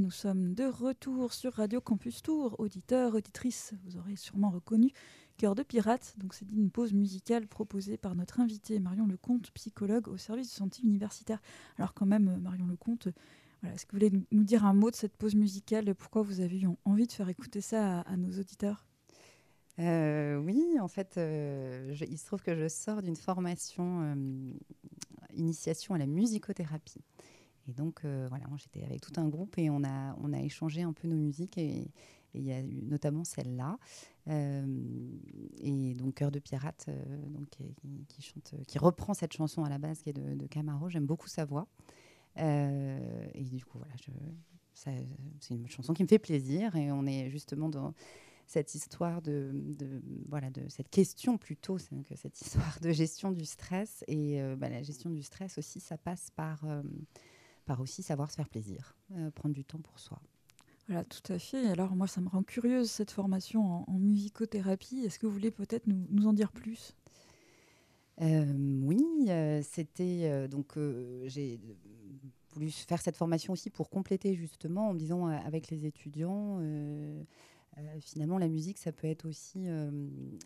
[0.10, 2.56] Nous sommes de retour sur Radio Campus Tour.
[2.58, 4.92] Auditeurs, auditrices, vous aurez sûrement reconnu
[5.38, 6.16] Cœur de pirate.
[6.18, 10.52] Donc c'est une pause musicale proposée par notre invité Marion Lecomte, psychologue au service de
[10.52, 11.40] santé universitaire.
[11.78, 13.10] Alors quand même, Marion Lecomte,
[13.62, 16.42] voilà, est-ce que vous voulez nous dire un mot de cette pause musicale Pourquoi vous
[16.42, 18.88] avez eu envie de faire écouter ça à, nos auditeurs?
[19.78, 24.16] Euh, oui, en fait, euh, il se trouve que je sors d'une formation euh,
[25.36, 27.04] initiation à la musicothérapie.
[27.70, 30.94] Et donc, voilà, j'étais avec tout un groupe et on a, on a échangé un
[30.94, 31.92] peu nos musiques et,
[32.36, 33.78] il y a eu notamment celle-là.
[34.28, 36.88] et donc, Cœur de pirate,
[37.28, 37.48] donc,
[38.08, 40.90] qui, chante, qui reprend cette chanson à la base qui est de, Camaro.
[40.90, 41.68] J'aime beaucoup sa voix.
[42.38, 43.96] et du coup, voilà,
[44.74, 47.94] c'est une chanson qui me fait plaisir et on est justement dans
[48.50, 49.54] cette histoire de,
[50.28, 54.70] voilà de cette question plutôt que cette histoire de gestion du stress et euh, bah,
[54.70, 56.82] la gestion du stress aussi ça passe par euh,
[57.70, 60.20] par aussi savoir se faire plaisir euh, prendre du temps pour soi.
[60.88, 61.68] Voilà tout à fait.
[61.68, 65.02] Alors moi ça me rend curieuse cette formation en, musicothérapie.
[65.06, 66.96] Est-ce que vous voulez peut-être nous, nous, en dire plus?
[68.22, 69.30] Oui
[69.64, 70.78] c'était donc
[71.26, 71.62] j'ai
[72.54, 76.60] voulu faire cette formation aussi pour compléter justement en me disant avec les étudiants
[77.80, 79.90] euh, finalement, la musique, ça peut être aussi euh,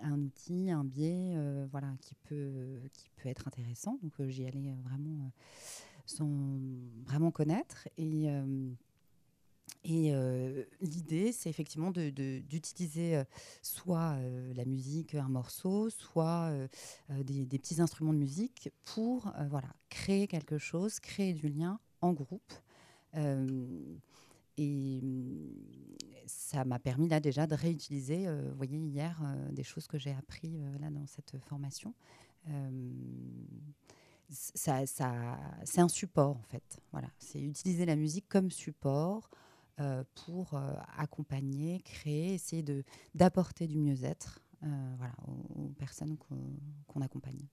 [0.01, 3.97] un outil, un biais, euh, voilà, qui peut, qui peut être intéressant.
[4.01, 5.31] Donc, j'y allais vraiment
[6.05, 6.29] sans
[7.05, 7.87] vraiment connaître.
[7.97, 8.27] Et,
[9.83, 10.13] et
[10.81, 13.25] l'idée, c'est effectivement d'utiliser de,
[13.61, 14.17] soit
[14.55, 16.51] la musique, un morceau, soit
[17.09, 22.53] des, petits instruments de musique pour voilà, créer quelque chose, créer du lien en groupe.
[24.57, 25.49] Et hum,
[26.25, 29.97] ça m'a permis là déjà de réutiliser, euh, vous voyez, hier, euh, des choses que
[29.97, 31.93] j'ai appris euh, là dans cette formation.
[34.33, 36.79] C'est un support en fait.
[36.91, 39.29] Voilà, c'est utiliser la musique comme support
[40.15, 40.59] pour
[40.97, 42.83] accompagner, créer, essayer de
[43.15, 47.47] d'apporter du mieux-être, voilà, aux, personnes qu'on accompagne.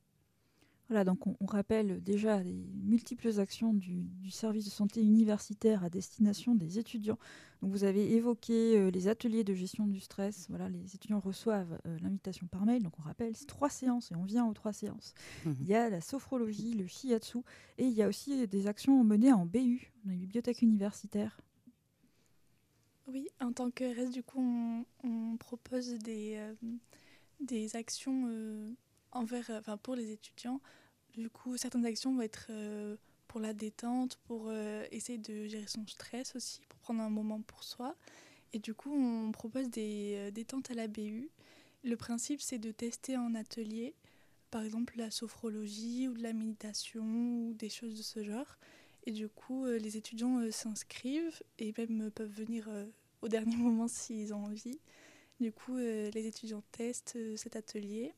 [0.91, 6.57] Voilà, donc on, rappelle déjà les multiples actions du, service de santé universitaire à destination
[6.57, 7.19] des étudiants.
[7.63, 10.47] Donc vous avez évoqué euh, les ateliers de gestion du stress.
[10.49, 12.83] Voilà, les étudiants reçoivent euh, l'invitation par mail.
[12.83, 15.15] Donc on rappelle, c'est trois séances et on vient aux trois séances.
[15.47, 15.57] Mhm.
[15.61, 17.39] Il y a la sophrologie, le shiatsu
[17.79, 21.41] et il y a aussi des actions menées en BU, dans les bibliothèques universitaires.
[23.07, 26.55] Oui, en tant que reste, du coup, on, propose des, euh,
[27.39, 28.27] des actions
[29.13, 30.61] envers, enfin pour les étudiants
[31.17, 32.97] du coup, certaines actions vont être euh,
[33.29, 37.41] pour la détente, pour euh, essayer de gérer son stress aussi, pour prendre un moment
[37.43, 37.97] pour soi.
[38.53, 41.31] Et du coup, on propose des euh, détentes à la BU.
[41.83, 43.95] Le principe, c'est de tester en atelier,
[44.51, 48.57] par exemple la sophrologie ou de la méditation ou des choses de ce genre.
[49.07, 52.69] Et du coup, les étudiants s'inscrivent et même peuvent venir
[53.23, 54.79] au dernier moment s'ils ont envie.
[55.41, 58.13] Du coup, les étudiants testent cet atelier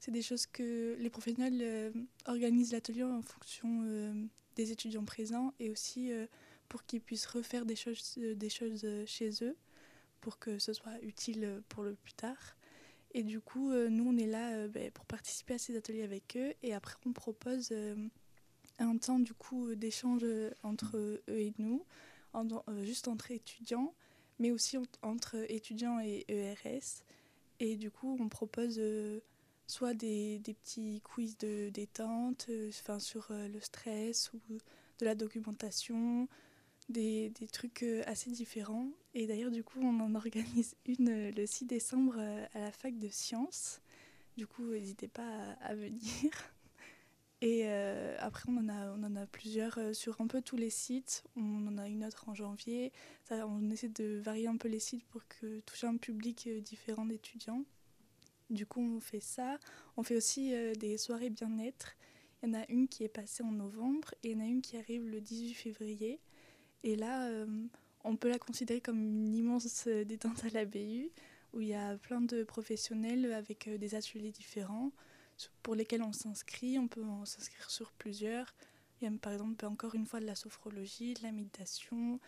[0.00, 1.90] c'est des choses que les professionnels euh,
[2.24, 4.14] organisent l'atelier en fonction euh,
[4.56, 6.26] des étudiants présents et aussi euh,
[6.70, 9.56] pour qu'ils puissent refaire des choses, des choses chez eux
[10.22, 12.56] pour que ce soit utile pour le plus tard.
[13.12, 16.52] Et du coup, nous, on est là ben, pour participer à ces ateliers avec eux
[16.62, 17.74] et après, on propose
[18.78, 20.24] un temps du coup d'échange
[20.62, 21.84] entre eux et nous,
[22.82, 23.94] juste entre étudiants,
[24.38, 27.02] mais aussi entre étudiants et ERS.
[27.58, 28.78] Et du coup, on propose
[29.70, 34.40] soit des, petits quiz de détente euh, enfin, sur euh, le stress ou
[34.98, 36.28] de la documentation,
[36.88, 38.88] des, des, trucs euh, assez différents.
[39.14, 43.08] Et d'ailleurs, du coup, on en organise une le 6 décembre à la fac de
[43.08, 43.80] sciences.
[44.36, 46.02] Du coup, n'hésitez pas à, venir.
[47.42, 47.66] Et
[48.18, 51.24] après, on en, a, on en a plusieurs sur un peu tous les sites.
[51.36, 52.92] On en a une autre en janvier.
[53.30, 57.64] On essaie de varier un peu les sites pour que toucher un public différent d'étudiants.
[58.50, 59.58] Du coup, on fait ça.
[59.96, 61.96] On fait aussi euh, des soirées bien-être.
[62.42, 64.48] Il y en a une qui est passée en novembre et il y en a
[64.48, 66.20] une qui arrive le 18 février.
[66.82, 67.46] Et là, euh,
[68.02, 71.10] on peut la considérer comme une immense euh, détente à la BU
[71.52, 74.92] où il y a plein de professionnels avec des ateliers différents
[75.62, 76.78] pour lesquels on s'inscrit.
[76.78, 78.54] On peut s'inscrire sur plusieurs.
[79.00, 82.20] Il y a par exemple encore une fois de la sophrologie, de la méditation,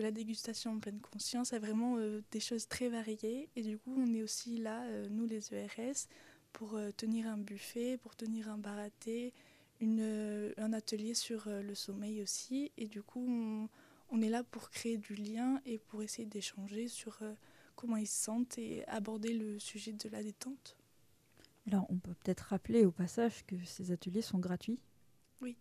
[0.00, 3.50] de la dégustation en pleine conscience, à vraiment euh, des choses très variées.
[3.54, 6.08] Et du coup, on est aussi là, euh, nous les ERS,
[6.54, 9.34] pour euh, tenir un buffet, pour tenir un baraté,
[9.80, 12.72] une, un atelier sur le sommeil aussi.
[12.78, 13.68] Et du coup, on,
[14.10, 17.18] on, est là pour créer du lien et pour essayer d'échanger sur
[17.76, 20.76] comment ils se sentent et aborder le sujet de la détente.
[21.66, 24.80] Alors, on peut peut-être rappeler au passage que ces ateliers sont gratuits?
[25.40, 25.56] Oui.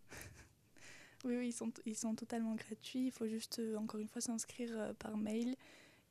[1.25, 3.08] Oui, ils sont, ils sont totalement gratuits.
[3.08, 5.55] Il faut juste, euh, encore une fois, s'inscrire euh, par mail.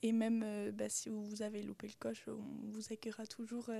[0.03, 3.71] Et même euh, bah, si vous avez loupé le coche, on vous accueillera toujours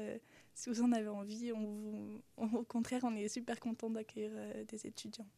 [0.55, 1.53] si vous en avez envie.
[1.53, 4.33] Au contraire, on est super content d'accueillir
[4.67, 5.29] des étudiants.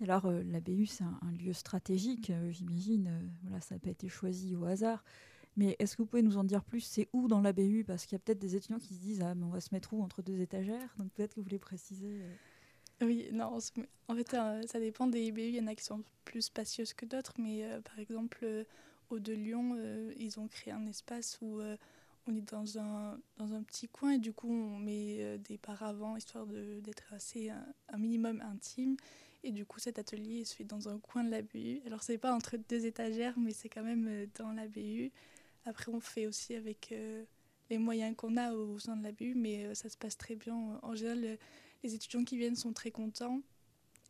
[0.00, 3.10] Alors, la BU, c'est un, lieu stratégique, j'imagine.
[3.42, 5.02] voilà, ça n'a pas été choisi au hasard.
[5.56, 6.80] Mais est-ce que vous pouvez nous en dire plus?
[6.80, 9.22] C'est où dans la BU Parce qu'il y a peut-être des étudiants qui se disent
[9.22, 10.02] Ah, on va se mettre où?
[10.02, 10.94] Entre deux étagères?
[10.98, 12.22] Donc peut-être que vous voulez préciser.
[13.00, 13.58] Oui, non,
[14.08, 15.42] en fait, euh, ça dépend des BU.
[15.42, 18.64] Il y en a qui sont plus spacieuses que d'autres, mais euh, par exemple, euh,
[19.10, 19.76] au de Lyon,
[20.16, 21.60] ils ont créé un espace où
[22.26, 26.16] on est dans un, dans un petit coin et du coup on met des paravents
[26.16, 28.96] histoire d'être assez un, minimum intime.
[29.44, 31.82] Et du coup cet atelier se fait dans un coin de la BU.
[31.86, 35.12] Alors c'est pas entre deux étagères mais c'est quand même dans la BU.
[35.66, 36.94] Après on fait aussi avec
[37.68, 40.80] les moyens qu'on a au sein de la BU mais ça se passe très bien.
[40.82, 41.38] En général
[41.84, 43.42] les étudiants qui viennent sont très contents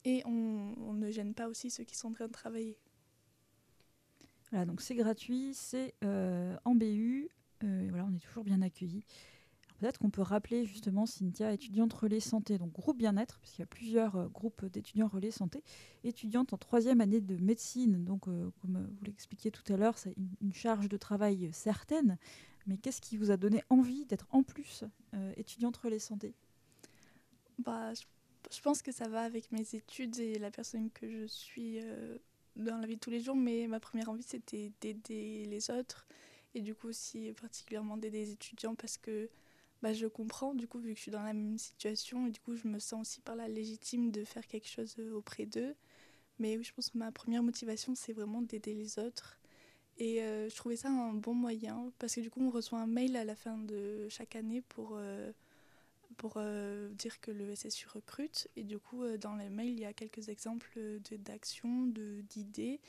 [0.04, 2.78] et on, ne gêne pas aussi ceux qui sont en train de travailler.
[4.50, 7.28] Voilà, donc c'est gratuit, c'est euh, en BU,
[7.64, 9.04] euh, voilà, on est toujours bien accueillis.
[9.80, 13.66] Peut-être qu'on peut rappeler justement Cynthia, étudiante relais santé, donc groupe bien-être, puisqu'il y a
[13.66, 15.64] plusieurs euh, groupes d'étudiants relais santé,
[16.04, 18.04] étudiante en troisième année de médecine.
[18.04, 22.18] Donc, comme vous l'expliquiez tout à l'heure, c'est une, charge de travail certaine.
[22.66, 24.84] Mais qu'est-ce qui vous a donné envie d'être en plus
[25.36, 26.34] étudiante relais santé?
[27.58, 31.80] Bah, je, pense que ça va avec mes études et la personne que je suis
[32.56, 36.06] dans la vie de tous les jours, mais ma première envie, c'était d'aider les autres.
[36.54, 39.28] Et du coup, aussi particulièrement d'aider les étudiants parce que
[39.84, 42.40] bah, je comprends, du coup, vu que je suis dans la même situation, et du
[42.40, 45.74] coup, je me sens aussi par là légitime de faire quelque chose euh, auprès d'eux.
[46.38, 49.38] Mais oui, je pense que ma première motivation, c'est vraiment d'aider les autres.
[49.98, 52.86] Et euh, je trouvais ça un bon moyen parce que du coup, on reçoit un
[52.86, 54.92] mail à la fin de chaque année pour.
[54.96, 55.32] Euh,
[56.16, 58.48] pour euh, dire que le SSU recrute.
[58.56, 60.78] Et du coup, euh, dans les mails, il y a quelques exemples
[61.18, 62.80] d'actions, d'idées.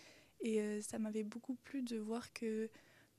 [0.41, 2.69] Et euh, ça m'avait beaucoup plu de voir que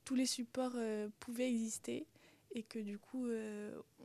[0.05, 0.77] tous les supports
[1.19, 2.07] pouvaient exister
[2.51, 3.27] et que du coup,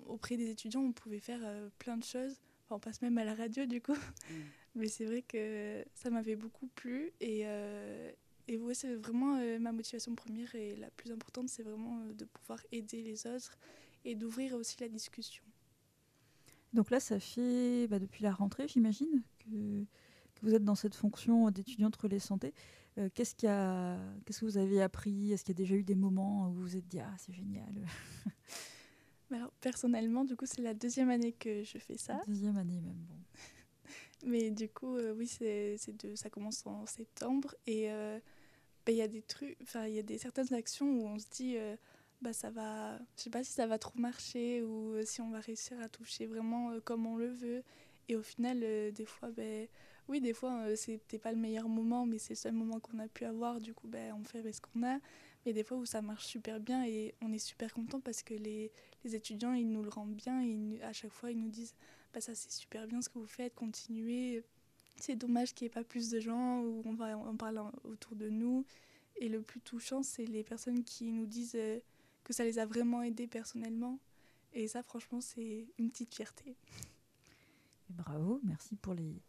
[0.07, 1.41] auprès des étudiants, on pouvait faire
[1.79, 2.41] plein de choses.
[2.65, 3.95] Enfin, on passe même à la radio du coup.
[4.31, 4.35] Mm.
[4.75, 7.13] Mais c'est vrai que ça m'avait beaucoup plu.
[7.21, 7.43] Et,
[8.49, 12.59] et ouais, c'est vraiment ma motivation première et la plus importante, c'est vraiment de pouvoir
[12.73, 13.59] aider les autres
[14.05, 15.45] et d'ouvrir aussi la discussion.
[16.73, 19.85] Donc là, ça fait bah, depuis la rentrée, j'imagine, que,
[20.43, 22.53] vous êtes dans cette fonction d'étudiante relais santé.
[22.99, 25.33] Euh, qu'est-ce, qu'est-ce que vous avez appris?
[25.33, 27.33] Est-ce qu'il y a déjà eu des moments où vous vous êtes dit Ah, c'est
[27.33, 27.73] génial?
[29.31, 32.21] Alors, personnellement, du coup, c'est la deuxième année que je fais ça.
[32.27, 33.17] Deuxième année même, bon.
[34.27, 37.55] Mais du coup, euh, oui, c'est, de, ça commence en septembre.
[37.67, 38.19] Et euh,
[38.85, 41.19] bah, il y a des trucs, enfin, il y a des, certaines actions où on
[41.19, 41.57] se dit
[42.23, 45.31] bah ça va, je sais pas si ça va trop marcher ou euh, si on
[45.31, 47.65] va réussir à toucher vraiment euh, comme on le veut.
[48.09, 49.67] Et au final, euh, des fois, ben,
[50.09, 53.09] oui, des fois, c'était pas le meilleur moment, mais c'est le seul moment qu'on a
[53.09, 53.61] pu avoir.
[53.61, 54.99] Du coup, ben, on fait ce qu'on a.
[55.45, 58.35] Mais des fois où ça marche super bien et on est super content parce que
[58.35, 58.71] les,
[59.05, 60.43] les, étudiants, ils nous le rendent bien.
[60.43, 61.75] Et à chaque fois, ils nous disent
[62.13, 64.45] bah, ça, c'est super bien ce que vous faites, continuez.
[64.97, 68.15] C'est dommage qu'il n'y ait pas plus de gens où on va en parler autour
[68.15, 68.65] de nous.
[69.17, 71.57] Et le plus touchant, c'est les personnes qui nous disent
[72.33, 73.99] que ça les a vraiment aidés personnellement.
[74.55, 76.57] Et ça, franchement, c'est une petite fierté.
[77.91, 79.21] bravo, merci pour les,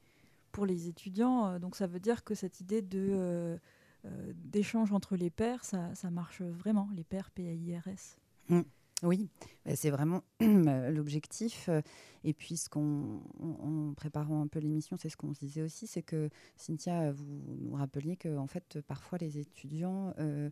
[0.54, 1.48] pour les étudiants.
[1.48, 3.58] Euh, donc ça veut dire que cette idée de, euh,
[4.06, 8.18] euh, d'échange entre les pairs, ça, ça, marche vraiment, les pairs PAIRS.
[8.48, 8.62] Mmh.
[9.04, 9.30] Oui,
[9.66, 11.68] bah, c'est vraiment bah, l'objectif.
[11.70, 11.82] Euh,
[12.24, 15.88] et puis, ce qu'on, en préparant un peu l'émission, c'est ce qu'on se disait aussi,
[15.88, 17.26] c'est que Cynthia, vous
[17.60, 20.50] nous rappeliez que, en fait, parfois les étudiants euh,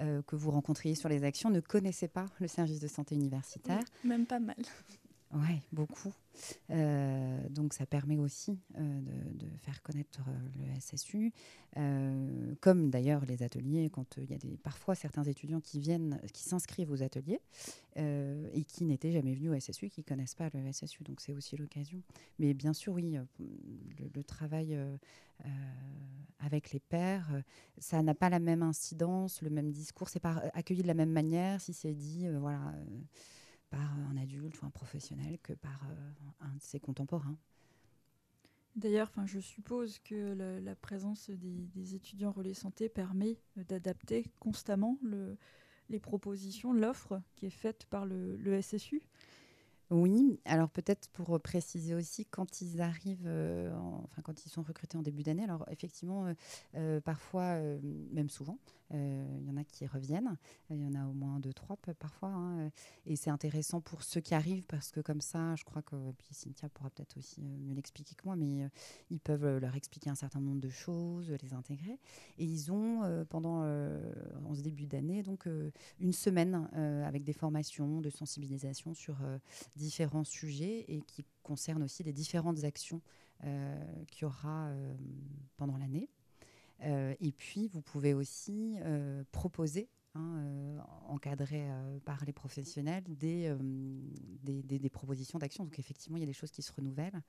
[0.00, 3.84] euh, que vous rencontriez sur les actions ne connaissaient pas le service de santé universitaire.
[4.02, 4.56] même pas mal.
[5.32, 6.12] Oui, beaucoup.
[6.70, 9.00] Euh, donc ça permet aussi euh,
[9.34, 11.32] de, faire connaître euh, le SSU,
[12.60, 16.90] comme d'ailleurs les ateliers, quand il y a parfois certains étudiants qui viennent, qui s'inscrivent
[16.90, 17.40] aux ateliers
[17.96, 21.32] et qui n'étaient jamais venus au SSU, qui ne connaissent pas le SSU, donc c'est
[21.32, 22.02] aussi l'occasion.
[22.40, 24.76] Mais bien sûr, oui, le, travail
[26.40, 27.42] avec les pairs,
[27.78, 31.12] ça n'a pas la même incidence, le même discours, c'est pas accueilli de la même
[31.12, 32.74] manière si c'est dit, voilà
[33.70, 37.38] par un adulte ou un professionnel que par euh, un de ses contemporains.
[38.76, 45.36] D'ailleurs, je suppose que la, présence des, étudiants relais santé permet d'adapter constamment le,
[45.88, 49.02] les propositions, l'offre qui est faite par le, le SSU.
[49.90, 54.96] Oui, alors peut-être pour préciser aussi, quand ils arrivent, euh, enfin quand ils sont recrutés
[54.96, 56.34] en début d'année, alors effectivement, euh,
[56.76, 57.58] euh, parfois,
[58.12, 58.58] même souvent,
[58.92, 60.36] il y en a qui reviennent,
[60.70, 62.70] il y en a au moins deux, trois parfois, hein,
[63.06, 65.96] et c'est intéressant pour ceux qui arrivent parce que comme ça, je crois que,
[66.30, 68.68] Cynthia pourra peut-être aussi mieux l'expliquer que moi, mais
[69.10, 71.98] ils peuvent leur expliquer un certain nombre de choses, les intégrer,
[72.38, 75.48] et ils ont pendant, en ce début d'année, donc
[75.98, 76.68] une semaine
[77.04, 79.16] avec des formations de sensibilisation sur
[79.76, 83.00] différents sujets et qui concernent aussi les différentes actions
[83.44, 84.94] euh, qu'il y aura euh,
[85.56, 86.08] pendant l'année.
[86.82, 88.76] Euh, et puis, vous pouvez aussi
[89.32, 91.68] proposer Hein, encadré
[92.04, 93.54] par les professionnels, des,
[94.42, 95.62] des, propositions d'action.
[95.62, 97.22] Donc effectivement, il y a des choses qui se renouvellent.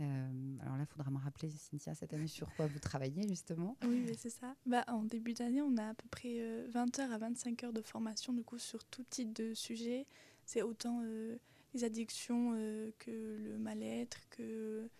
[0.00, 4.04] alors là, il faudra me rappeler, Cynthia, cette année, sur quoi vous travaillez justement Oui,
[4.18, 4.56] c'est ça.
[4.66, 7.82] Bah, en début d'année, on a à peu près 20 heures à 25 heures de
[7.82, 10.04] formation du coup, sur tout type de sujet.
[10.44, 11.00] C'est autant
[11.72, 12.50] les addictions
[12.98, 14.90] que le mal-être, que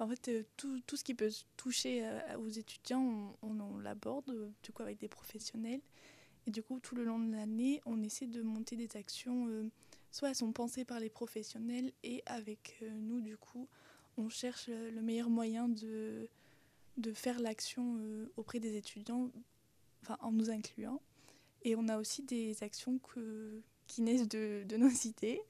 [0.00, 4.72] en fait, euh, tout, ce qui peut toucher euh, aux étudiants, on, l'aborde euh, du
[4.72, 5.82] coup avec des professionnels.
[6.46, 9.70] Et du coup, tout le long de l'année, on essaie de monter des actions,
[10.10, 13.68] soit elles sont pensées par les professionnels et avec nous, du coup,
[14.16, 16.30] on cherche le meilleur moyen de,
[17.12, 18.00] faire l'action
[18.38, 19.30] auprès des étudiants,
[20.02, 21.02] enfin, en nous incluant.
[21.62, 22.98] Et on a aussi des actions
[23.86, 25.42] qui naissent de nos idées.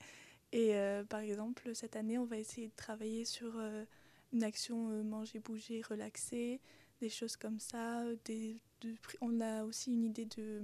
[0.51, 0.75] Et
[1.09, 3.53] par exemple, cette année, on va essayer de travailler sur
[4.33, 6.61] une action euh, manger, bouger, relaxer,
[7.01, 8.05] des choses comme ça.
[8.25, 8.61] Des,
[9.21, 10.63] on a aussi une idée de,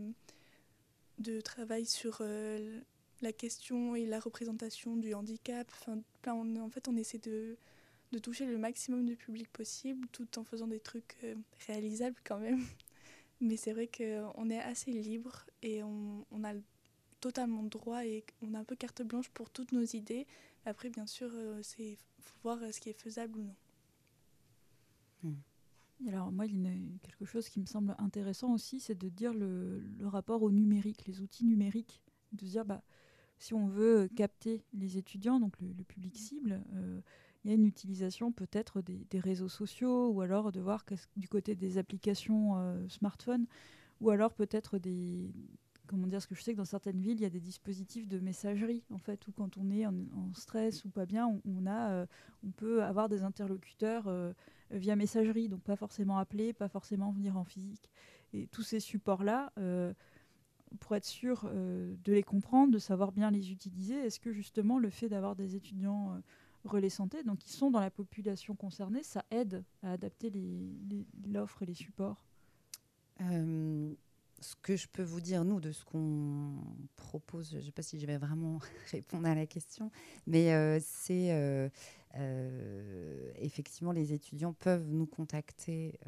[1.19, 2.81] de travail sur euh,
[3.21, 5.71] la question et la représentation du handicap.
[5.81, 7.57] Enfin, en fait, on essaie de,
[8.13, 11.35] de, toucher le maximum de public possible tout en faisant des trucs euh,
[11.67, 12.65] réalisables quand même.
[13.41, 16.55] Mais c'est vrai qu'on est assez libre et on, on a
[17.21, 20.27] totalement droit et on a un peu carte blanche pour toutes nos idées.
[20.67, 21.31] Après, bien sûr,
[21.63, 23.55] c'est faut voir ce qui est faisable ou non.
[25.23, 26.09] Hmm.
[26.09, 29.33] Alors moi, il y a quelque chose qui me semble intéressant aussi, c'est de dire
[29.33, 32.03] le, rapport au numérique, les outils numériques,
[32.33, 32.83] de dire bah,
[33.39, 37.01] si on veut capter les étudiants, donc le, public cible, euh,
[37.45, 40.85] il y a une utilisation peut-être des, réseaux sociaux, ou alors de voir
[41.17, 43.47] du côté des applications euh, smartphones,
[44.01, 45.33] ou alors peut-être des,
[45.87, 48.09] comment dire, ce que je sais que dans certaines villes, il y a des dispositifs
[48.09, 49.95] de messagerie, en fait, où quand on est en,
[50.35, 52.07] stress ou pas bien, on, euh,
[52.57, 54.33] peut avoir des interlocuteurs euh,
[54.71, 57.91] via messagerie, donc pas forcément appeler, pas forcément venir en physique.
[58.33, 59.93] Et tous ces supports-là, euh,
[60.81, 64.91] pour être sûr de les comprendre, de savoir bien les utiliser, est-ce que justement le
[64.91, 66.21] fait d'avoir des étudiants
[66.65, 70.33] relais santé, donc qui sont dans la population concernée, ça aide à adapter
[71.25, 72.25] l'offre et les supports?
[74.47, 76.55] Ce que je peux vous dire, nous, de ce qu'on
[76.95, 78.61] propose, je ne sais pas si je vais vraiment
[78.93, 79.91] répondre à la question,
[80.27, 81.69] mais euh, c'est euh,
[82.15, 85.99] euh, effectivement les étudiants peuvent nous contacter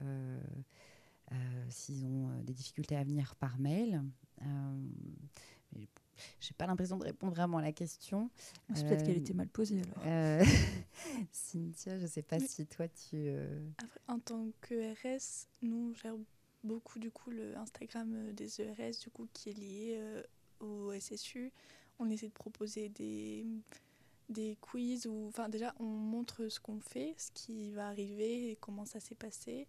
[1.68, 4.02] s'ils ont des difficultés à venir par mail.
[4.42, 8.30] Je n'ai pas l'impression de répondre vraiment à la question.
[8.70, 10.46] Ah, c'est peut-être qu'elle était mal posée alors.
[11.32, 13.30] Cynthia, je ne sais pas si toi tu.
[14.06, 16.14] en tant que RS, nous, gère
[16.64, 20.22] beaucoup du coup le Instagram euh, des ERS du coup qui est lié euh,
[20.60, 21.52] au SSU.
[21.98, 23.46] On essaie de proposer des,
[24.28, 28.56] des quiz ou enfin déjà on montre ce qu'on fait, ce qui va arriver et
[28.56, 29.66] comment ça s'est passé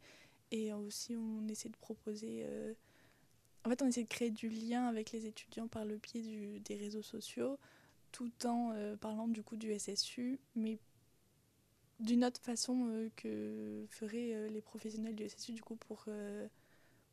[0.51, 2.73] et aussi on essaie de proposer euh,
[3.65, 6.59] en fait on essaie de créer du lien avec les étudiants par le biais du,
[6.59, 7.57] des réseaux sociaux
[8.11, 10.79] tout en parlant du coup du SSU mais
[11.99, 16.07] d'une autre façon que feraient les professionnels du SSU du coup pour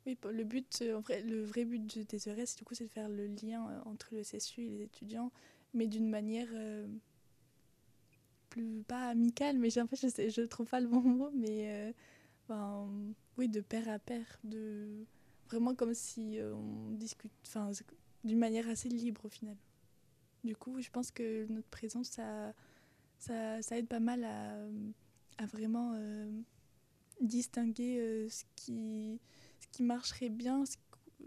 [0.07, 2.89] oui, le but, euh, en vrai, le vrai but des ERS, du coup, c'est de
[2.89, 5.33] faire le lien euh, entre le CSU et les étudiants,
[5.73, 6.87] mais d'une manière euh,
[8.49, 11.93] plus pas amicale, mais j'ai je sais, je trouve pas le bon mot, mais
[12.47, 12.89] ben,
[13.37, 15.05] oui, de pair à pair, de
[15.49, 17.71] vraiment comme si on discute, enfin,
[18.23, 19.57] d'une manière assez libre au final.
[20.45, 22.53] Du coup, je pense que notre présence, ça,
[23.19, 25.93] ça, aide pas mal à vraiment
[27.21, 29.19] distinguer ce qui
[29.59, 30.63] ce qui marcherait bien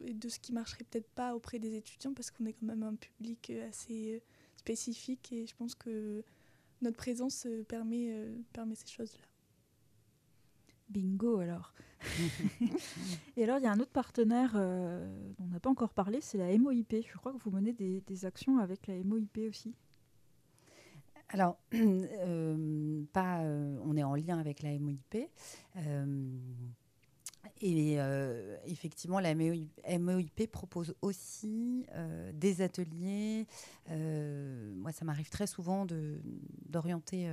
[0.05, 2.83] et de ce qui marcherait peut-être pas auprès des étudiants parce qu'on est quand même
[2.83, 4.21] un public euh, assez euh,
[4.57, 6.23] spécifique et je pense que
[6.83, 8.15] notre présence euh, permet,
[8.53, 9.25] permet ces choses-là.
[10.89, 11.73] Bingo alors.
[13.37, 16.39] et alors il y a un autre partenaire dont on n'a pas encore parlé, c'est
[16.39, 16.97] la MOIP.
[17.07, 19.75] Je crois que vous menez des, des actions avec la MOIP aussi.
[21.33, 21.57] Alors,
[23.13, 25.17] pas, on est en lien avec la MOIP.
[27.63, 33.47] Et euh, effectivement, la MOIP propose aussi euh, des ateliers.
[33.91, 35.87] Euh, moi, ça m'arrive très souvent
[36.69, 37.29] d'orienter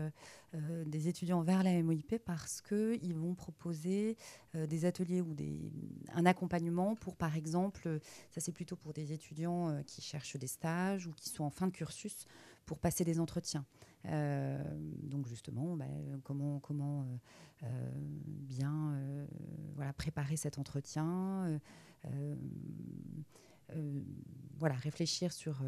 [0.86, 4.18] des étudiants vers la MOIP parce qu'ils vont proposer
[4.54, 5.72] des ateliers ou des,
[6.14, 8.00] un accompagnement pour, par exemple,
[8.32, 11.68] ça c'est plutôt pour des étudiants qui cherchent des stages ou qui sont en fin
[11.68, 12.26] de cursus
[12.68, 13.66] pour passer des entretiens.
[14.06, 15.86] donc justement, bah,
[16.24, 16.62] comment,
[17.64, 17.66] euh,
[17.96, 19.26] bien euh,
[19.76, 21.60] voilà, préparer cet entretien.
[22.06, 22.36] Euh,
[24.60, 25.62] voilà, réfléchir sur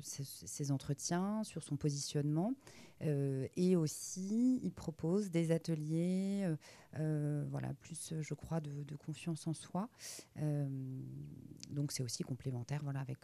[0.00, 2.54] ces, entretiens, sur son positionnement.
[3.02, 6.48] Et aussi, il propose des ateliers
[7.50, 9.88] voilà, plus, je crois, de, confiance en soi.
[11.70, 13.18] donc c'est aussi complémentaire voilà, avec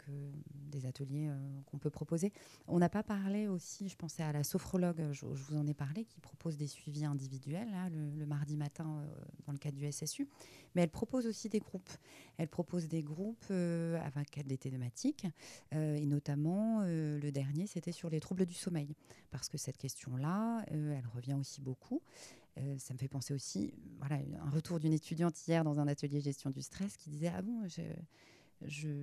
[0.71, 1.29] des ateliers
[1.65, 2.33] qu'on peut proposer.
[2.67, 6.05] On n'a pas parlé aussi, je pensais à la sophrologue, je, vous en ai parlé,
[6.05, 9.03] qui propose des suivis individuels là, le, mardi matin
[9.45, 10.27] dans le cadre du SSU.
[10.75, 11.89] Mais elle propose aussi des groupes.
[12.37, 15.25] Elle propose des groupes euh, avec des thématiques,
[15.73, 18.95] euh, et notamment euh, le dernier, c'était sur les troubles du sommeil,
[19.31, 22.01] parce que cette question-là, elle revient aussi beaucoup.
[22.77, 26.49] ça me fait penser aussi, voilà, un retour d'une étudiante hier dans un atelier gestion
[26.49, 27.67] du stress qui disait ah bon,
[28.65, 28.97] je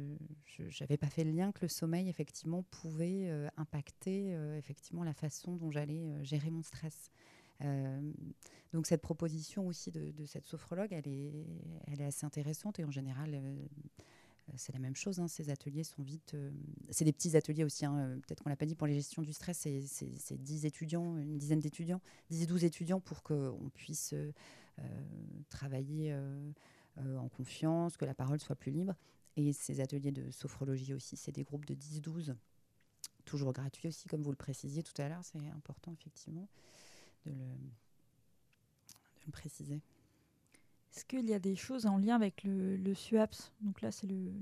[0.81, 5.71] n'avais pas fait le lien que le sommeil effectivement pouvait impacter effectivement la façon dont
[5.71, 7.13] j'allais gérer mon stress.
[7.65, 8.13] Euh,
[8.73, 11.47] donc cette proposition aussi de, cette sophrologue, elle est,
[11.87, 13.57] elle est assez intéressante et en général, euh,
[14.57, 15.19] c'est la même chose.
[15.19, 16.35] Hein, ces ateliers sont vite.
[16.35, 16.51] Euh,
[16.91, 17.85] c'est des petits ateliers aussi.
[17.85, 19.67] Hein, peut-être qu'on l'a pas dit pour les gestions du stress.
[19.87, 24.15] C'est 10 étudiants, une dizaine d'étudiants, 10 12 étudiants pour qu'on puisse
[25.49, 26.15] travailler
[26.97, 28.95] en confiance, que la parole soit plus libre.
[29.37, 32.35] Et ces ateliers de sophrologie aussi, c'est des groupes de 10-12,
[33.27, 35.23] toujours gratuits aussi, comme vous le précisiez tout à l'heure.
[35.23, 36.49] C'est important, effectivement
[37.27, 37.33] de
[39.27, 39.81] le, préciser.
[40.97, 43.53] Est-ce qu'il y a des choses en lien avec le, le SUAPS?
[43.61, 44.33] Donc là, c'est le,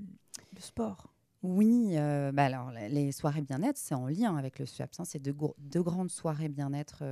[0.53, 1.11] le sport.
[1.47, 1.95] Oui,
[2.33, 4.99] bah alors les soirées bien-être, c'est en lien avec le SWAPS.
[4.99, 5.05] Hein.
[5.05, 7.03] C'est deux, grandes soirées bien-être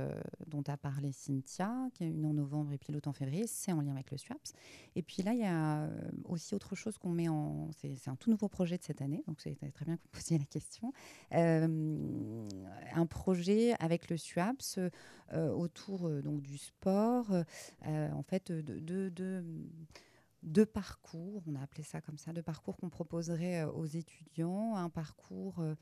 [0.48, 3.46] dont a parlé Cynthia, qui est une en novembre et puis l'autre en février.
[3.46, 4.52] C'est en lien avec le SWAPS.
[4.96, 5.88] Et puis là, il y a
[6.24, 7.70] aussi autre chose qu'on met en.
[7.76, 10.38] C'est un tout nouveau projet de cette année, donc c'est très bien que vous posiez
[10.38, 10.92] la question.
[11.30, 14.80] un projet avec le SWAPS
[15.32, 17.32] autour donc du sport,
[17.86, 19.44] en fait, de
[20.44, 24.76] deux parcours, on a appelé ça comme ça, deux parcours qu'on proposerait euh, aux étudiants.
[24.76, 25.74] Un parcours euh,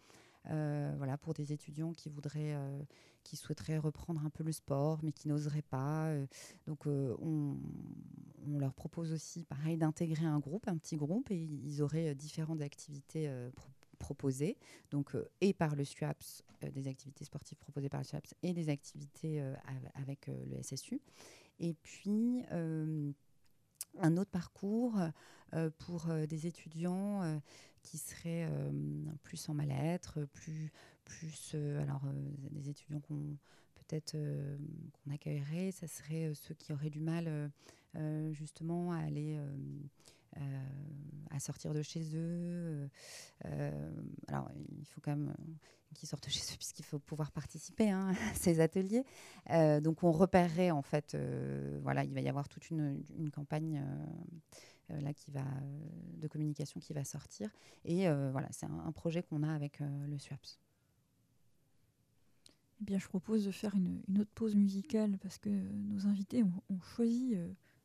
[0.50, 2.56] euh, voilà, pour des étudiants qui voudraient,
[3.22, 6.12] qui souhaiteraient reprendre un peu le sport, mais qui n'oseraient pas.
[6.66, 7.56] donc, on,
[8.58, 13.32] leur propose aussi, pareil, d'intégrer un groupe, un petit groupe, et ils auraient différentes activités
[14.00, 14.56] proposées,
[14.90, 16.42] donc et par le SUAPS,
[16.72, 19.40] des activités sportives proposées par le SUAPS, et des activités
[19.94, 21.00] avec le SSU.
[21.60, 22.42] Et puis
[23.98, 24.98] un autre parcours
[25.54, 27.38] euh, pour euh, des étudiants euh,
[27.82, 28.48] qui seraient
[29.24, 30.70] plus en mal-être, plus,
[31.04, 32.02] plus alors
[32.52, 33.36] des étudiants qu'on
[33.74, 37.50] peut-être qu'on accueillerait, ça serait ceux qui auraient du mal
[38.30, 39.36] justement à aller
[41.30, 42.88] à sortir de chez eux.
[44.28, 45.34] alors, il faut quand même
[45.92, 49.04] qui sortent chez eux puisqu'il faut pouvoir participer hein, à ces ateliers.
[49.50, 53.02] Euh, donc on repérerait en fait, euh, voilà, il va y avoir toute une,
[53.32, 53.84] campagne
[54.90, 55.44] euh, là qui va
[56.18, 57.50] de communication qui va sortir
[57.84, 60.60] et voilà, c'est un, projet qu'on a avec le SWAPS.
[62.80, 66.80] Eh bien, je propose de faire une, autre pause musicale parce que nos invités ont,
[66.80, 67.36] choisi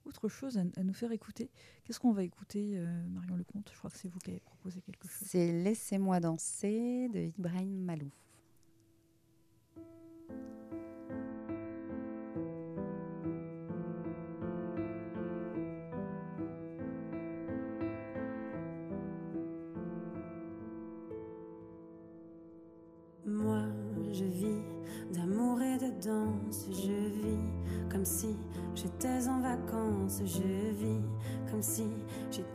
[0.08, 1.50] autre chose à, nous faire écouter.
[1.84, 2.80] Qu'est-ce qu'on va écouter,
[3.10, 3.70] Marion Lecomte?
[3.72, 5.28] Je crois que c'est vous qui avez proposé quelque chose.
[5.28, 8.27] C'est Laissez-moi danser de Ibrahim Malouf.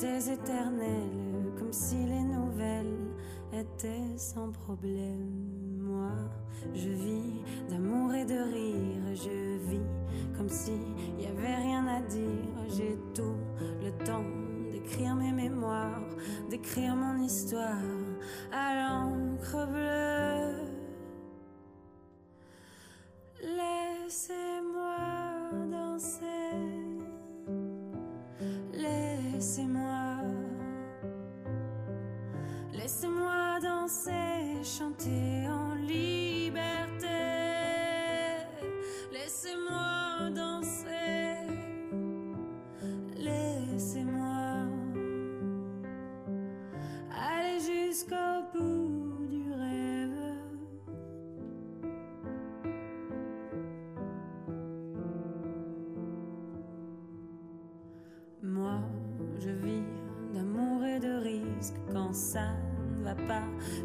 [0.03, 3.15] J'étais éternelle, comme si les nouvelles
[3.53, 5.79] étaient sans problème.
[5.79, 6.11] Moi,
[6.75, 10.73] je vis d'amour et de rire, je vis comme si
[11.21, 12.77] y avait rien à dire.
[12.77, 13.37] J'ai tout
[13.81, 14.25] le temps
[14.73, 16.03] d'écrire mes mémoires,
[16.51, 17.87] d'écrire mon histoire
[18.51, 20.22] à l'encre bleue.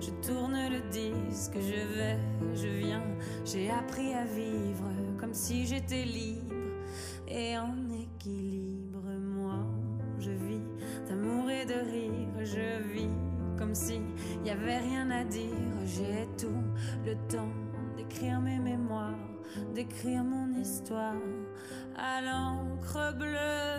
[0.02, 2.20] Je tourne le disque, je vais,
[2.56, 3.04] je viens.
[3.46, 6.54] J'ai appris à vivre comme si j'étais libre
[7.28, 9.02] et en équilibre.
[9.20, 9.66] Moi,
[10.20, 10.64] je vis
[11.08, 13.10] d'amour et de rire, je vis
[13.58, 14.02] comme si
[14.46, 15.76] y avait rien à dire.
[15.86, 16.64] J'ai tout
[17.06, 17.52] le temps
[17.96, 19.28] d'écrire mes mémoires
[19.74, 21.16] d'écrire mon histoire
[21.96, 23.77] à l'encre bleue.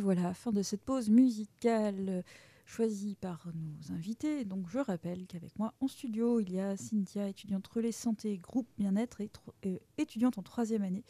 [0.00, 2.22] Voilà, fin de cette pause musicale euh,
[2.66, 4.44] choisie par nos invités.
[4.44, 8.68] Donc je rappelle qu'avec moi en studio, il y a Cynthia, étudiante relais santé, groupe
[8.78, 9.30] bien-être et
[9.66, 11.04] euh, étudiante en troisième année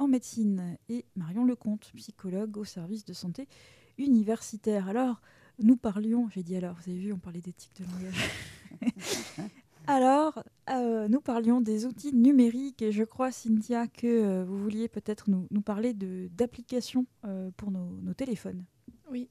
[0.00, 3.46] en médecine, et Marion Lecomte, psychologue au service de santé
[3.98, 4.88] universitaire.
[4.88, 5.20] Alors,
[5.62, 8.30] nous parlions, j'ai dit alors, vous avez vu, on parlait d'éthique de langage.
[9.86, 14.88] alors, euh, nous parlions des outils numériques et je crois, Cynthia, que euh, vous vouliez
[14.88, 18.64] peut-être nous, parler d'applications euh, pour nos, téléphones.
[19.10, 19.28] Oui,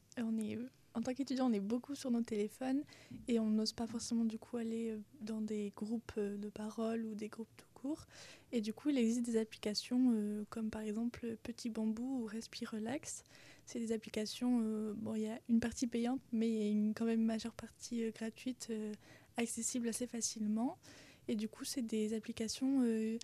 [0.96, 2.84] en tant qu'étudiant, on est beaucoup sur nos téléphones
[3.28, 7.30] et on n'ose pas forcément du coup aller dans des groupes de parole ou des
[7.30, 8.06] groupes tout court.
[8.52, 10.14] Et du coup, il existe des applications
[10.50, 13.24] comme par exemple Petit Bambou ou Respire Relax.
[13.66, 16.94] C'est des applications, bon, il y a une partie payante, mais il y a une
[16.94, 18.72] quand même majeure partie gratuite,
[19.38, 20.78] accessible assez facilement.
[21.30, 23.20] Et du coup, c'est des applications euh,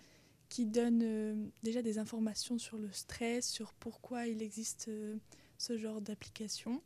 [0.48, 1.34] qui donnent euh,
[1.64, 5.16] déjà des informations sur le stress, sur pourquoi il existe euh,
[5.58, 6.80] ce genre d'application.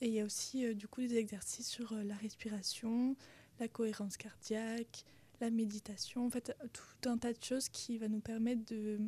[0.00, 3.16] Et il y a aussi du coup des exercices sur la respiration,
[3.60, 5.04] la cohérence cardiaque,
[5.40, 8.98] la méditation, en fait tout un tas de choses qui va nous permettre de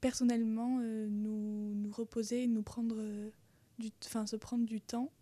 [0.00, 2.96] personnellement nous, nous reposer, nous prendre
[3.78, 5.12] du, enfin se prendre du temps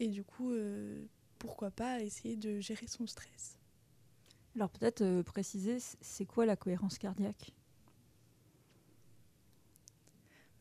[0.00, 0.52] et du coup
[1.38, 3.58] pourquoi pas essayer de gérer son stress.
[4.56, 7.52] Alors peut-être euh, préciser, c'est quoi la cohérence cardiaque?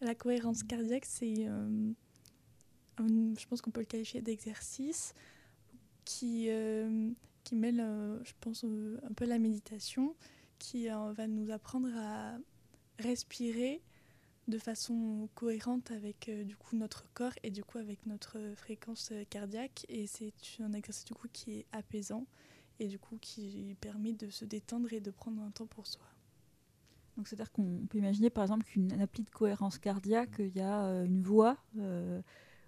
[0.01, 1.93] La cohérence cardiaque, c'est, euh,
[2.99, 5.13] je pense qu'on peut le qualifier d'exercice
[6.05, 7.11] qui, euh,
[7.51, 7.77] mêle,
[8.23, 10.15] je pense, un peu la méditation,
[10.59, 12.37] qui va nous apprendre à
[12.99, 13.81] respirer
[14.47, 19.85] de façon cohérente avec du coup notre corps et du coup avec notre fréquence cardiaque.
[19.87, 22.25] Et c'est un exercice du coup qui est apaisant
[22.80, 26.05] et du coup qui permet de se détendre et de prendre un temps pour soi.
[27.15, 30.86] Donc c'est-à-dire qu'on peut imaginer par exemple qu'une appli de cohérence cardiaque, il y a
[30.88, 32.21] euh, une voix euh,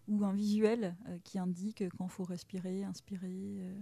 [0.08, 3.58] ou un visuel euh, qui indique quand il faut respirer, inspirer.
[3.60, 3.76] euh.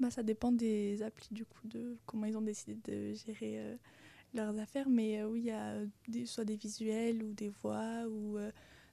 [0.00, 3.78] Bah, ça dépend des applis, du coup, de comment ils ont décidé de gérer
[4.32, 4.88] leurs affaires.
[4.88, 8.38] Mais oui, il y a des, soit des visuels ou des voix ou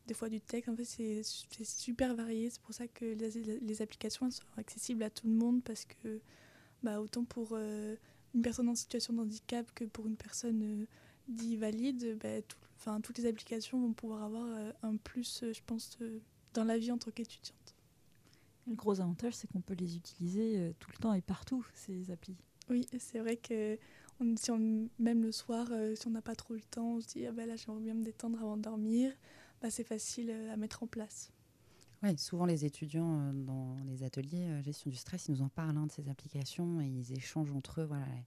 [0.08, 0.68] des fois du texte.
[0.70, 2.50] En fait, c'est c'est super varié.
[2.50, 5.86] C'est pour ça que les, les applications elles sont accessibles à tout le monde parce
[5.86, 6.22] que,
[6.86, 7.96] bah, autant pour euh,
[8.34, 10.86] une personne en situation de handicap que pour une personne euh,
[11.28, 12.58] dite valide, bah, tout-
[13.04, 15.98] toutes les applications vont pouvoir avoir euh, un plus, je pense,
[16.54, 17.76] dans la vie en tant qu'étudiante.
[18.68, 22.38] Le gros avantage, c'est qu'on peut les utiliser tout le temps et partout, ces applis.
[22.70, 23.78] Oui, c'est vrai que
[24.20, 27.02] on, si on, même le soir, euh, si on n'a pas trop le temps, on
[27.02, 29.14] se dit ah ben là j'aimerais bien me détendre avant de dormir,
[29.62, 31.32] bah, c'est facile euh, à mettre en place.
[32.06, 35.50] Oui, souvent les étudiants euh, dans les ateliers euh, gestion du stress, ils nous en
[35.50, 38.26] parlent hein, de ces applications et ils échangent entre eux voilà, les,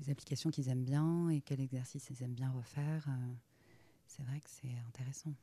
[0.00, 3.06] les applications qu'ils aiment bien et quel exercice ils aiment bien refaire.
[3.08, 3.34] euh,
[4.06, 5.34] c'est vrai que c'est intéressant.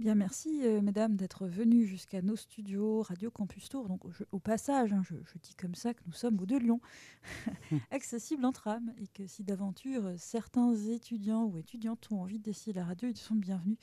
[0.00, 3.88] Bien, merci euh, mesdames d'être venues jusqu'à nos studios Radio Campus Tour.
[3.88, 6.56] Donc je- au passage, hein, je, je dis comme ça que nous sommes au de
[6.56, 6.80] Lyon,
[7.92, 12.84] accessible en tram, et que si d'aventure certains étudiants ou étudiantes ont envie d'essayer la
[12.84, 13.78] radio, ils sont bienvenus.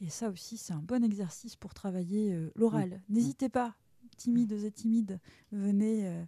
[0.00, 3.00] Et ça aussi, c'est un bon exercice pour travailler euh, l'oral.
[3.08, 3.74] N'hésitez pas,
[4.14, 5.20] timides et timides,
[5.52, 6.24] venez, euh,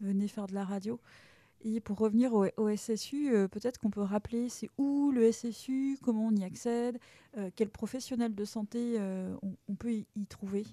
[0.00, 1.00] venez faire de la radio.
[1.62, 6.26] Et pour revenir au, SSU, euh, peut-être qu'on peut rappeler c'est où le SSU, comment
[6.26, 6.98] on y accède,
[7.36, 8.98] euh, quel professionnel de santé
[9.68, 10.64] on, peut y, trouver?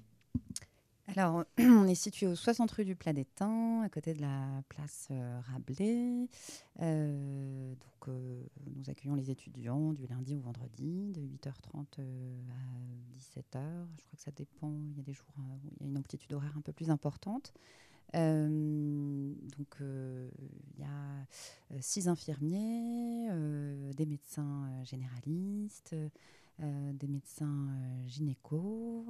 [1.07, 5.09] Alors, on est situé au 60 rue du Plat d'étain, à côté de la place
[5.51, 6.27] Rabelais.
[6.79, 13.85] donc, nous accueillons les étudiants du lundi au vendredi, de 8h30 à 17h.
[13.97, 14.73] Je crois que ça dépend.
[14.91, 15.41] Il y a des jours où
[15.79, 17.53] il y a une amplitude horaire un peu plus importante.
[18.15, 20.29] Euh, donc, euh,
[20.75, 21.25] il y a
[21.71, 23.29] euh, six infirmiers,
[23.95, 25.95] des médecins généralistes,
[26.59, 27.69] des médecins
[28.07, 29.05] gynéco,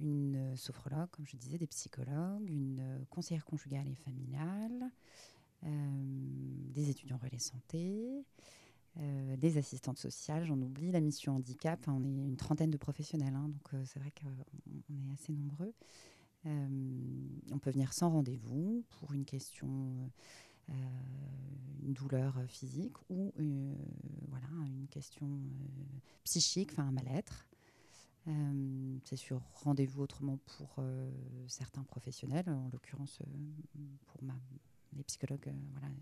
[0.00, 4.90] une sophrologue, comme je disais, des psychologues, une conseillère conjugale et familiale,
[5.62, 8.24] des étudiants relais santé,
[8.96, 11.80] des assistantes sociales, j'en oublie, la mission handicap.
[11.88, 15.72] on est une trentaine de professionnels, hein, donc c'est vrai qu'on est assez nombreux.
[16.46, 16.68] Euh,
[17.52, 20.10] on peut venir sans rendez-vous pour une question,
[20.68, 20.72] euh,
[21.82, 23.74] une douleur physique ou euh,
[24.28, 25.26] voilà, une question
[26.24, 27.48] psychique, enfin un mal-être.
[29.04, 30.82] C'est sur rendez-vous autrement pour
[31.46, 33.18] certains professionnels, en l'occurrence
[34.06, 34.20] pour
[34.96, 35.52] les psychologues.
[35.72, 35.94] voilà,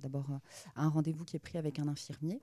[0.00, 0.26] d'abord
[0.74, 2.42] un rendez-vous qui est pris avec un infirmier.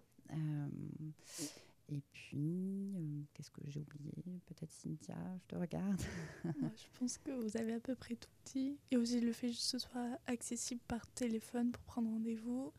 [1.89, 4.11] Et puis, euh, qu'est-ce que j'ai oublié?
[4.47, 6.01] Peut-être Cynthia, je te regarde.
[6.43, 8.77] je pense que vous avez à peu près tout dit.
[8.89, 12.73] Et aussi le fait que ce soit accessible par téléphone pour prendre rendez-vous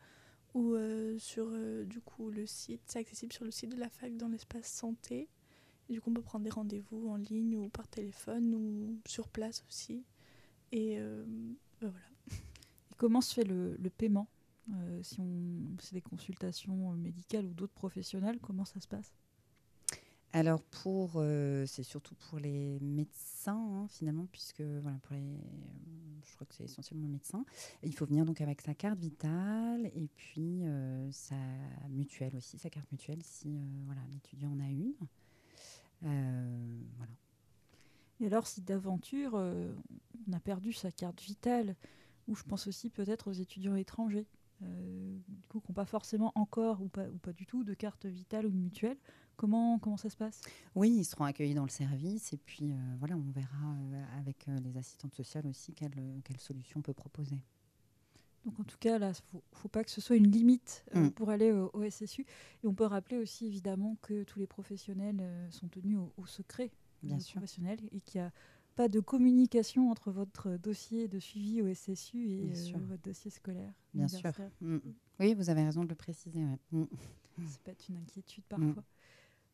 [0.53, 2.81] ou euh, sur euh, du coup le site.
[2.85, 5.29] C'est accessible sur le site de la fac dans l'espace santé.
[5.89, 9.63] Du coup, on peut prendre des rendez-vous en ligne ou par téléphone ou sur place
[9.67, 10.03] aussi.
[10.71, 12.05] Et ben voilà.
[12.91, 14.27] Et comment se fait le, le paiement
[14.73, 19.13] euh, si on c'est des consultations euh, médicales ou d'autres professionnels, comment ça se passe?
[20.33, 25.37] Alors pour, euh, c'est surtout pour les médecins hein, finalement, puisque voilà pour les,
[26.25, 27.45] je crois que c'est essentiellement médecins.
[27.81, 30.63] Il faut venir donc avec sa carte vitale et puis
[31.11, 31.37] sa
[31.89, 34.93] mutuelle aussi, sa carte mutuelle si voilà l'étudiant en a une.
[36.01, 37.13] Voilà.
[38.19, 41.75] Et alors si d'aventure on a perdu sa carte vitale,
[42.27, 44.27] ou je pense aussi peut-être aux étudiants étrangers
[44.63, 47.73] euh, du coup, qui n'ont pas forcément encore ou pas, ou pas du tout de
[47.73, 48.97] carte vitale ou de mutuelle.
[49.35, 50.41] Comment, comment ça se passe?
[50.73, 54.47] Oui, ils seront accueillis dans le service et puis euh, voilà, on verra euh, avec
[54.63, 57.37] les assistantes sociales aussi quelle, quelle solution on peut proposer.
[58.47, 61.09] Donc en tout cas, là, il ne faut, pas que ce soit une limite mm.
[61.09, 62.25] pour aller au, SSU.
[62.63, 65.21] Et on peut rappeler aussi évidemment que tous les professionnels
[65.51, 66.71] sont tenus au, secret
[67.03, 67.33] Bien sûr.
[67.33, 68.31] professionnel et qu'il y a
[68.77, 73.73] pas de communication entre votre dossier de suivi au SSU et euh, votre dossier scolaire.
[73.93, 74.31] Bien sûr.
[74.61, 74.77] Mm.
[75.19, 76.45] Oui, vous avez raison de le préciser.
[76.45, 76.59] Ouais.
[76.71, 76.85] Mm.
[77.47, 78.67] Ça peut être une inquiétude parfois.
[78.67, 78.83] Mm.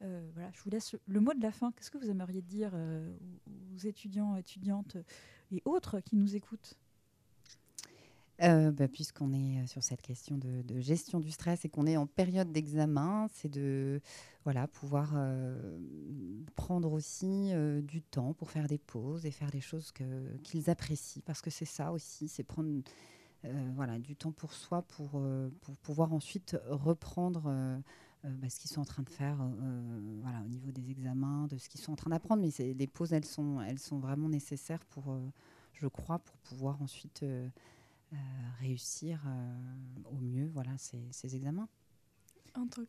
[0.01, 1.71] Euh, voilà, je vous laisse le mot de la fin.
[1.71, 3.15] Qu'est-ce que vous aimeriez dire euh,
[3.73, 4.97] aux étudiants, étudiantes
[5.51, 6.77] et autres qui nous écoutent?
[8.41, 11.97] Euh, bah, puisqu'on est euh, sur cette question de, gestion du stress et qu'on est
[11.97, 14.01] en période d'examen, c'est de
[14.43, 15.77] voilà, pouvoir euh,
[16.55, 17.51] prendre aussi
[17.83, 19.93] du temps pour faire des pauses et faire des choses
[20.43, 22.81] qu'ils apprécient, parce que c'est ça aussi, c'est prendre
[23.75, 25.21] voilà, du temps pour soi pour,
[25.61, 27.43] pour pouvoir ensuite reprendre
[28.23, 29.37] bah, ce qu'ils sont en train de faire
[30.21, 32.41] voilà, au niveau des examens, de ce qu'ils sont en train d'apprendre.
[32.41, 35.15] Mais les pauses, elles sont, elles sont vraiment nécessaires pour,
[35.73, 37.23] je crois, pour pouvoir ensuite
[38.59, 39.55] réussir euh,
[40.11, 41.67] au mieux voilà, ces, ces examens.
[42.55, 42.83] En tant,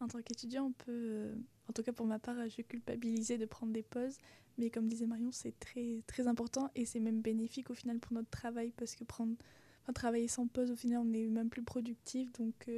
[0.00, 1.34] en tant qu'étudiant, on peut, euh,
[1.68, 4.18] en tout cas pour ma part, je culpabilisais de prendre des pauses,
[4.58, 8.12] mais comme disait Marion, c'est très, très important et c'est même bénéfique au final pour
[8.12, 9.34] notre travail parce que prendre,
[9.82, 12.32] enfin, travailler sans pause, au final, on est même plus productif.
[12.32, 12.70] Donc,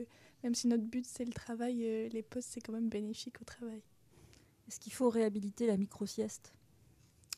[0.42, 3.82] même si notre but c'est le travail, les pauses c'est quand même bénéfique au travail.
[4.68, 6.52] Est-ce qu'il faut réhabiliter la micro-sieste?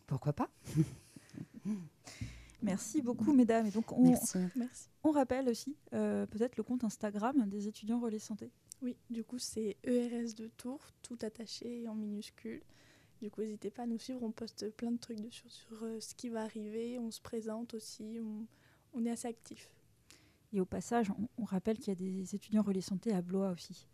[0.07, 0.51] Pourquoi pas?
[2.63, 3.67] Merci beaucoup, mesdames.
[3.67, 4.15] Et donc, on,
[5.03, 8.51] on rappelle aussi euh, peut-être le compte Instagram des étudiants Relais Santé.
[8.83, 12.63] Oui, du coup, c'est ERS de Tours, tout attaché en minuscule.
[13.21, 14.23] Du coup, n'hésitez pas à nous suivre.
[14.23, 16.99] On poste plein de trucs dessus sur euh, ce qui va arriver.
[16.99, 18.19] On se présente aussi.
[18.95, 19.71] On, est assez actifs.
[20.53, 23.87] Et au passage, on, rappelle qu'il y a des étudiants Relais Santé à Blois aussi.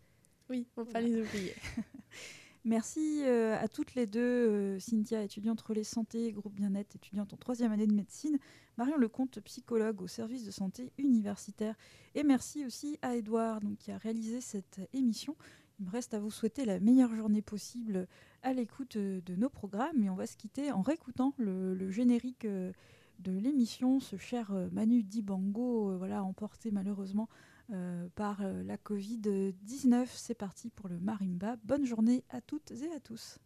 [0.49, 1.53] Oui, faut pas les oublier.
[2.67, 7.37] Merci euh, à toutes les deux, euh, Cynthia, étudiante relais santé, groupe bien-être, étudiante en
[7.37, 8.39] troisième année de médecine,
[8.77, 11.75] Marion Lecomte, psychologue au service de santé universitaire.
[12.13, 15.37] Et merci aussi à Edouard qui a réalisé cette émission.
[15.79, 18.05] Il me reste à vous souhaiter la meilleure journée possible
[18.43, 20.03] à l'écoute euh, de nos programmes.
[20.03, 25.97] Et on va se quitter en réécoutant le, générique de l'émission, ce cher Manu Dibango,
[25.97, 27.29] voilà, emporté malheureusement
[27.71, 30.07] euh, par euh, la Covid-19.
[30.07, 31.57] C'est parti pour le marimba.
[31.63, 33.39] Bonne journée à toutes et à tous.